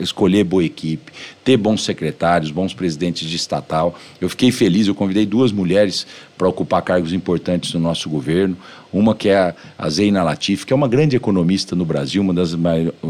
[0.00, 1.12] escolher boa equipe,
[1.44, 3.96] ter bons secretários, bons presidentes de estatal.
[4.20, 6.04] Eu fiquei feliz, eu convidei duas mulheres
[6.38, 8.56] para ocupar cargos importantes no nosso governo.
[8.90, 12.54] Uma que é a Zeina Latif, que é uma grande economista no Brasil, uma das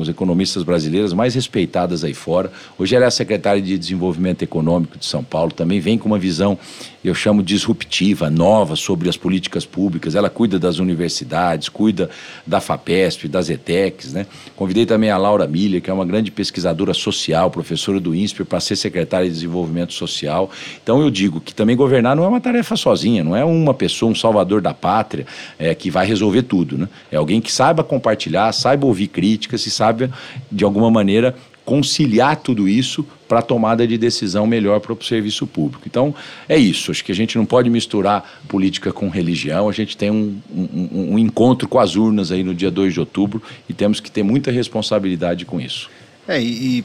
[0.09, 2.51] economistas brasileiras mais respeitadas aí fora.
[2.77, 6.19] Hoje ela é a secretária de Desenvolvimento Econômico de São Paulo, também vem com uma
[6.19, 6.59] visão,
[7.05, 10.17] eu chamo disruptiva, nova sobre as políticas públicas.
[10.17, 12.11] Ela cuida das universidades, cuida
[12.45, 14.13] da FAPESP, das ETECs.
[14.13, 14.27] Né?
[14.57, 18.59] Convidei também a Laura Milha, que é uma grande pesquisadora social, professora do INSPER, para
[18.59, 20.51] ser secretária de Desenvolvimento Social.
[20.83, 24.13] Então eu digo que também governar não é uma tarefa sozinha, não é uma pessoa,
[24.13, 25.27] um salvador da pátria.
[25.59, 26.77] É, que vai resolver tudo.
[26.77, 26.89] Né?
[27.11, 30.11] É alguém que saiba compartilhar, saiba ouvir críticas e saiba,
[30.51, 35.85] de alguma maneira, conciliar tudo isso para tomada de decisão melhor para o serviço público.
[35.87, 36.15] Então,
[36.49, 36.91] é isso.
[36.91, 39.69] Acho que a gente não pode misturar política com religião.
[39.69, 43.01] A gente tem um, um, um encontro com as urnas aí no dia 2 de
[43.01, 45.91] outubro e temos que ter muita responsabilidade com isso.
[46.27, 46.85] É, e, e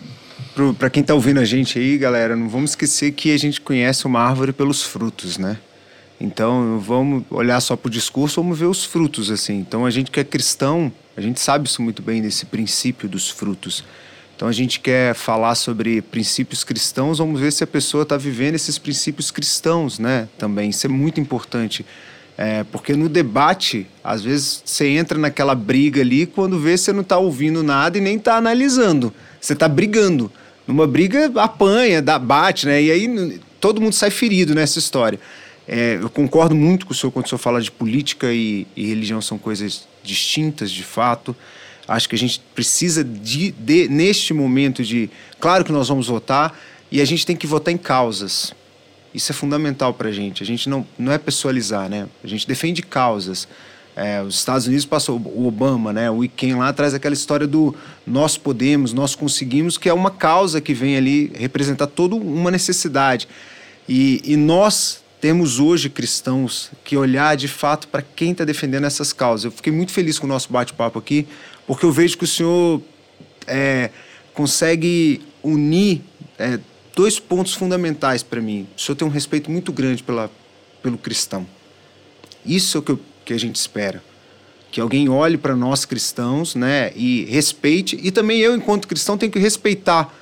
[0.78, 4.06] para quem está ouvindo a gente aí, galera, não vamos esquecer que a gente conhece
[4.06, 5.58] uma árvore pelos frutos, né?
[6.24, 9.58] Então, vamos olhar só para o discurso, vamos ver os frutos, assim.
[9.58, 13.30] Então, a gente que é cristão, a gente sabe isso muito bem, desse princípio dos
[13.30, 13.84] frutos.
[14.34, 18.56] Então, a gente quer falar sobre princípios cristãos, vamos ver se a pessoa está vivendo
[18.56, 20.30] esses princípios cristãos, né?
[20.38, 21.86] Também, isso é muito importante.
[22.38, 27.02] É, porque no debate, às vezes você entra naquela briga ali, quando vê você não
[27.02, 29.14] está ouvindo nada e nem está analisando.
[29.42, 30.32] Você está brigando.
[30.66, 32.82] Numa briga, apanha, dá, bate, né?
[32.82, 35.20] E aí todo mundo sai ferido nessa história.
[35.68, 38.86] É, eu concordo muito com o senhor quando o senhor fala de política e, e,
[38.86, 41.36] religião são coisas distintas, de fato.
[41.88, 45.10] Acho que a gente precisa de, de, neste momento de,
[45.40, 46.58] claro que nós vamos votar
[46.92, 48.54] e a gente tem que votar em causas.
[49.14, 50.44] Isso é fundamental para a gente.
[50.44, 52.08] A gente não, não é pessoalizar, né?
[52.24, 53.48] A gente defende causas.
[53.96, 56.10] É, os Estados Unidos passou o Obama, né?
[56.10, 57.76] O Weekend lá traz aquela história do
[58.08, 63.28] nós podemos, nós conseguimos, que é uma causa que vem ali representar toda uma necessidade.
[63.88, 69.14] E, e nós temos hoje cristãos que olhar de fato para quem está defendendo essas
[69.14, 69.46] causas.
[69.46, 71.26] Eu fiquei muito feliz com o nosso bate-papo aqui,
[71.66, 72.82] porque eu vejo que o senhor
[73.48, 73.90] é,
[74.34, 76.02] consegue unir
[76.38, 76.60] é,
[76.94, 78.68] dois pontos fundamentais para mim.
[78.76, 80.30] O senhor tem um respeito muito grande pela,
[80.82, 81.48] pelo cristão.
[82.46, 84.04] Isso é o que, eu, que a gente espera.
[84.74, 87.98] Que alguém olhe para nós cristãos né, e respeite.
[88.04, 90.14] E também eu, enquanto cristão, tenho que respeitar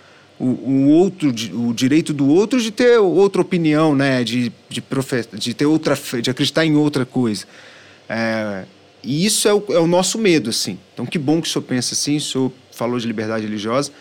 [0.41, 5.23] o, o, outro, o direito do outro de ter outra opinião, né, de, de, profe,
[5.33, 7.45] de ter outra de acreditar em outra coisa.
[8.09, 8.65] É,
[9.03, 10.79] e isso é o, é o nosso medo, assim.
[10.93, 13.91] Então, que bom que o senhor pensa assim, o senhor falou de liberdade religiosa.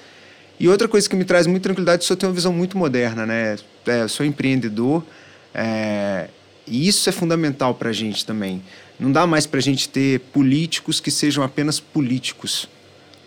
[0.58, 3.26] E outra coisa que me traz muita tranquilidade, o senhor tem uma visão muito moderna,
[3.26, 3.56] né?
[3.86, 5.04] É, eu sou empreendedor,
[5.54, 6.28] é,
[6.66, 8.62] e isso é fundamental para a gente também.
[8.98, 12.66] Não dá mais para a gente ter políticos que sejam apenas políticos.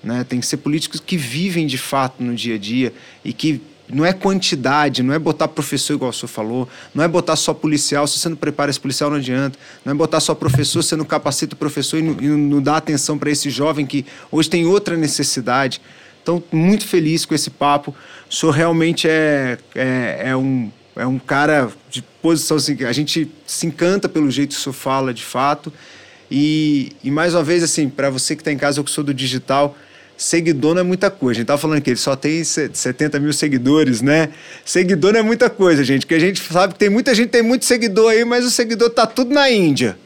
[0.04, 0.24] Né?
[0.28, 2.94] Tem que ser políticos que vivem de fato no dia a dia
[3.24, 7.08] e que não é quantidade, não é botar professor igual o senhor falou, não é
[7.08, 10.34] botar só policial, se você não prepara esse policial não adianta, não é botar só
[10.34, 13.86] professor, você não capacita o professor e não, e não dá atenção para esse jovem
[13.86, 15.82] que hoje tem outra necessidade.
[16.22, 17.94] Então, muito feliz com esse papo.
[18.30, 23.30] O senhor realmente é, é, é um, é um cara de posição assim, a gente
[23.46, 25.72] se encanta pelo jeito que o senhor fala, de fato.
[26.32, 29.04] E, e mais uma vez, assim, para você que está em casa, eu que sou
[29.04, 29.78] do digital,
[30.18, 31.38] seguidor não é muita coisa.
[31.38, 34.30] A gente tava falando que ele só tem 70 mil seguidores, né?
[34.66, 36.02] Seguidor não é muita coisa, gente.
[36.02, 38.90] Porque a gente sabe que tem muita gente tem muito seguidor aí, mas o seguidor
[38.90, 39.98] tá tudo na Índia.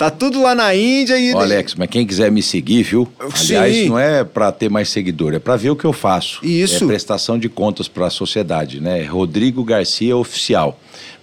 [0.00, 1.34] Tá tudo lá na Índia e.
[1.34, 3.06] Ô, Alex, mas quem quiser me seguir, viu?
[3.34, 3.54] Sim.
[3.54, 6.40] Aliás, não é para ter mais seguidor, é para ver o que eu faço.
[6.42, 6.84] Isso.
[6.84, 9.04] É prestação de contas para a sociedade, né?
[9.04, 10.80] Rodrigo Garcia Oficial.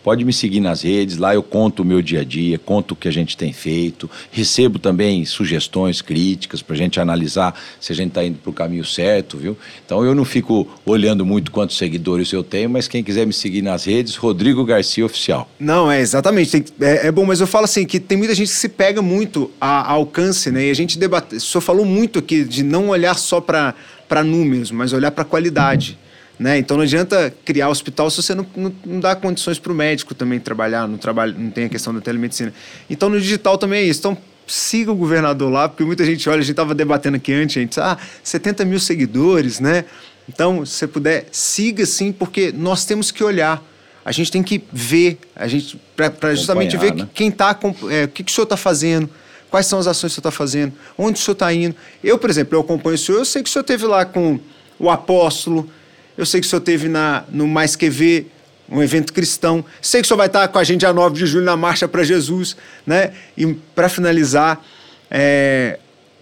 [0.07, 2.95] Pode me seguir nas redes, lá eu conto o meu dia a dia, conto o
[2.95, 7.95] que a gente tem feito, recebo também sugestões, críticas para a gente analisar se a
[7.95, 9.57] gente está indo para o caminho certo, viu?
[9.85, 13.61] Então eu não fico olhando muito quantos seguidores eu tenho, mas quem quiser me seguir
[13.61, 15.49] nas redes, Rodrigo Garcia Oficial.
[15.59, 16.51] Não, é exatamente.
[16.51, 19.01] Tem, é, é, bom, mas eu falo assim que tem muita gente que se pega
[19.01, 20.67] muito a, a alcance, né?
[20.67, 21.35] E a gente debate.
[21.35, 25.97] O senhor falou muito aqui de não olhar só para números, mas olhar para qualidade.
[25.99, 26.06] Uhum.
[26.39, 26.59] Né?
[26.59, 30.13] Então não adianta criar hospital se você não, não, não dá condições para o médico
[30.13, 32.53] também trabalhar, não, trabalha, não tem a questão da telemedicina.
[32.89, 33.99] Então no digital também é isso.
[33.99, 34.17] Então
[34.47, 37.59] siga o governador lá, porque muita gente olha, a gente estava debatendo aqui antes, a
[37.59, 39.85] gente, ah, 70 mil seguidores, né?
[40.27, 43.63] Então, se você puder, siga sim, porque nós temos que olhar.
[44.03, 47.07] A gente tem que ver, a gente para justamente ver né?
[47.13, 47.57] quem está,
[47.89, 49.09] é, o que, que o senhor está fazendo,
[49.49, 51.75] quais são as ações que o senhor está fazendo, onde o senhor está indo.
[52.01, 54.39] Eu, por exemplo, eu acompanho o senhor, eu sei que o senhor esteve lá com
[54.79, 55.69] o apóstolo,
[56.17, 58.31] eu sei que o senhor teve na, no Mais Que Ver,
[58.69, 59.63] um evento cristão.
[59.81, 61.87] Sei que o senhor vai estar com a gente a 9 de julho na Marcha
[61.87, 62.57] para Jesus.
[62.85, 63.13] Né?
[63.37, 64.61] E para finalizar,
[65.09, 65.79] é,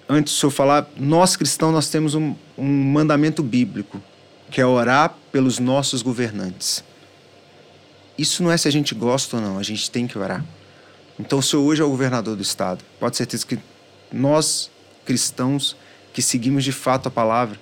[0.08, 4.02] antes do senhor falar, nós cristãos nós temos um, um mandamento bíblico,
[4.52, 6.84] que é orar pelos nossos governantes.
[8.18, 10.44] Isso não é se a gente gosta ou não, a gente tem que orar.
[11.20, 12.84] Então o senhor hoje é o governador do estado.
[13.00, 13.60] Pode certeza que
[14.12, 14.70] nós,
[15.06, 15.76] cristãos,
[16.14, 17.60] que seguimos de fato a palavra,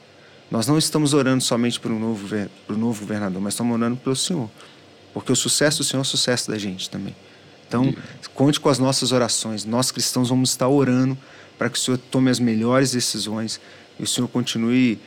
[0.53, 2.27] nós não estamos orando somente para o novo,
[2.67, 4.47] para o novo governador, mas estamos orando pelo Senhor.
[5.11, 7.15] Porque o sucesso do Senhor é o sucesso da gente também.
[7.67, 7.91] Então,
[8.35, 9.65] conte com as nossas orações.
[9.65, 11.17] Nós cristãos vamos estar orando
[11.57, 13.59] para que o Senhor tome as melhores decisões
[13.99, 14.99] e o Senhor continue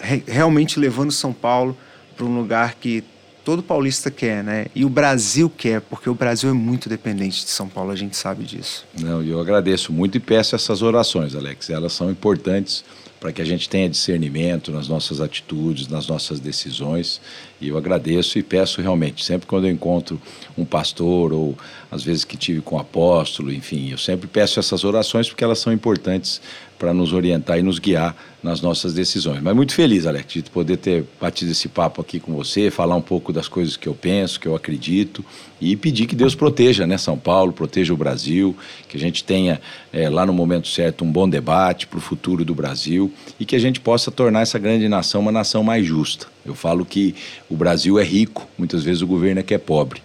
[0.00, 1.76] re realmente levando São Paulo
[2.16, 3.02] para um lugar que
[3.44, 4.66] todo paulista quer, né?
[4.76, 8.16] E o Brasil quer, porque o Brasil é muito dependente de São Paulo, a gente
[8.16, 8.86] sabe disso.
[9.00, 11.68] Não, eu agradeço muito e peço essas orações, Alex.
[11.68, 12.84] Elas são importantes
[13.20, 17.20] para que a gente tenha discernimento nas nossas atitudes, nas nossas decisões.
[17.60, 20.20] E eu agradeço e peço realmente, sempre quando eu encontro
[20.56, 21.56] um pastor ou
[21.90, 25.58] às vezes que tive com um apóstolo, enfim, eu sempre peço essas orações porque elas
[25.58, 26.40] são importantes
[26.78, 29.42] para nos orientar e nos guiar nas nossas decisões.
[29.42, 33.02] Mas muito feliz, Alex, de poder ter batido esse papo aqui com você, falar um
[33.02, 35.24] pouco das coisas que eu penso, que eu acredito
[35.60, 38.56] e pedir que Deus proteja, né, São Paulo, proteja o Brasil,
[38.88, 39.60] que a gente tenha
[39.92, 43.07] é, lá no momento certo um bom debate para o futuro do Brasil
[43.38, 46.26] e que a gente possa tornar essa grande nação uma nação mais justa.
[46.44, 47.14] Eu falo que
[47.48, 50.00] o Brasil é rico, muitas vezes o governo é que é pobre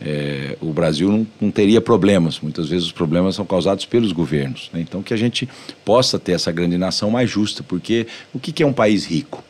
[0.00, 2.40] é, o Brasil não, não, teria problemas.
[2.40, 4.70] Muitas vezes os problemas são causados pelos governos.
[4.72, 4.80] Né?
[4.80, 5.48] Então, que a gente
[5.84, 9.42] possa ter essa grande nação mais justa, porque o que, que é um país rico?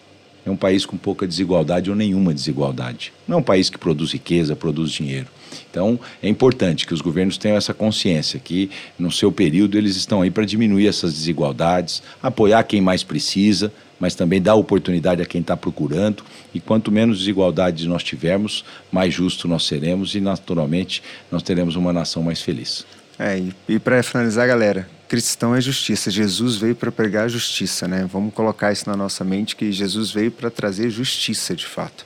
[0.47, 3.13] É um país com pouca desigualdade ou nenhuma desigualdade.
[3.27, 5.27] Não é um país que produz riqueza, produz dinheiro.
[5.71, 10.23] Então, é importante que os governos tenham essa consciência que, no seu período, eles estão
[10.23, 15.41] aí para diminuir essas desigualdades, apoiar quem mais precisa, mas também dar oportunidade a quem
[15.41, 16.25] está procurando.
[16.55, 21.93] E quanto menos desigualdades nós tivermos, mais justo nós seremos e, naturalmente, nós teremos uma
[21.93, 22.85] nação mais feliz.
[23.19, 26.11] É, e, e para finalizar, galera, cristão é justiça.
[26.11, 28.09] Jesus veio para pregar a justiça, né?
[28.11, 32.05] Vamos colocar isso na nossa mente que Jesus veio para trazer justiça, de fato.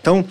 [0.00, 0.24] Então,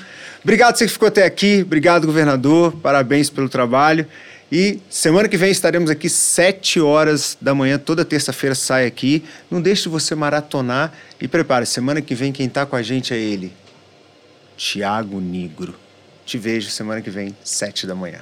[0.43, 4.07] obrigado você que ficou até aqui, obrigado governador, parabéns pelo trabalho
[4.51, 9.23] E semana que vem estaremos aqui sete horas da manhã, toda terça-feira sai aqui.
[9.49, 11.65] Não deixe de você maratonar e prepare.
[11.65, 13.51] Semana que vem quem está com a gente é ele,
[14.55, 15.73] Tiago Nigro.
[16.23, 18.21] Te vejo semana que vem, sete da manhã.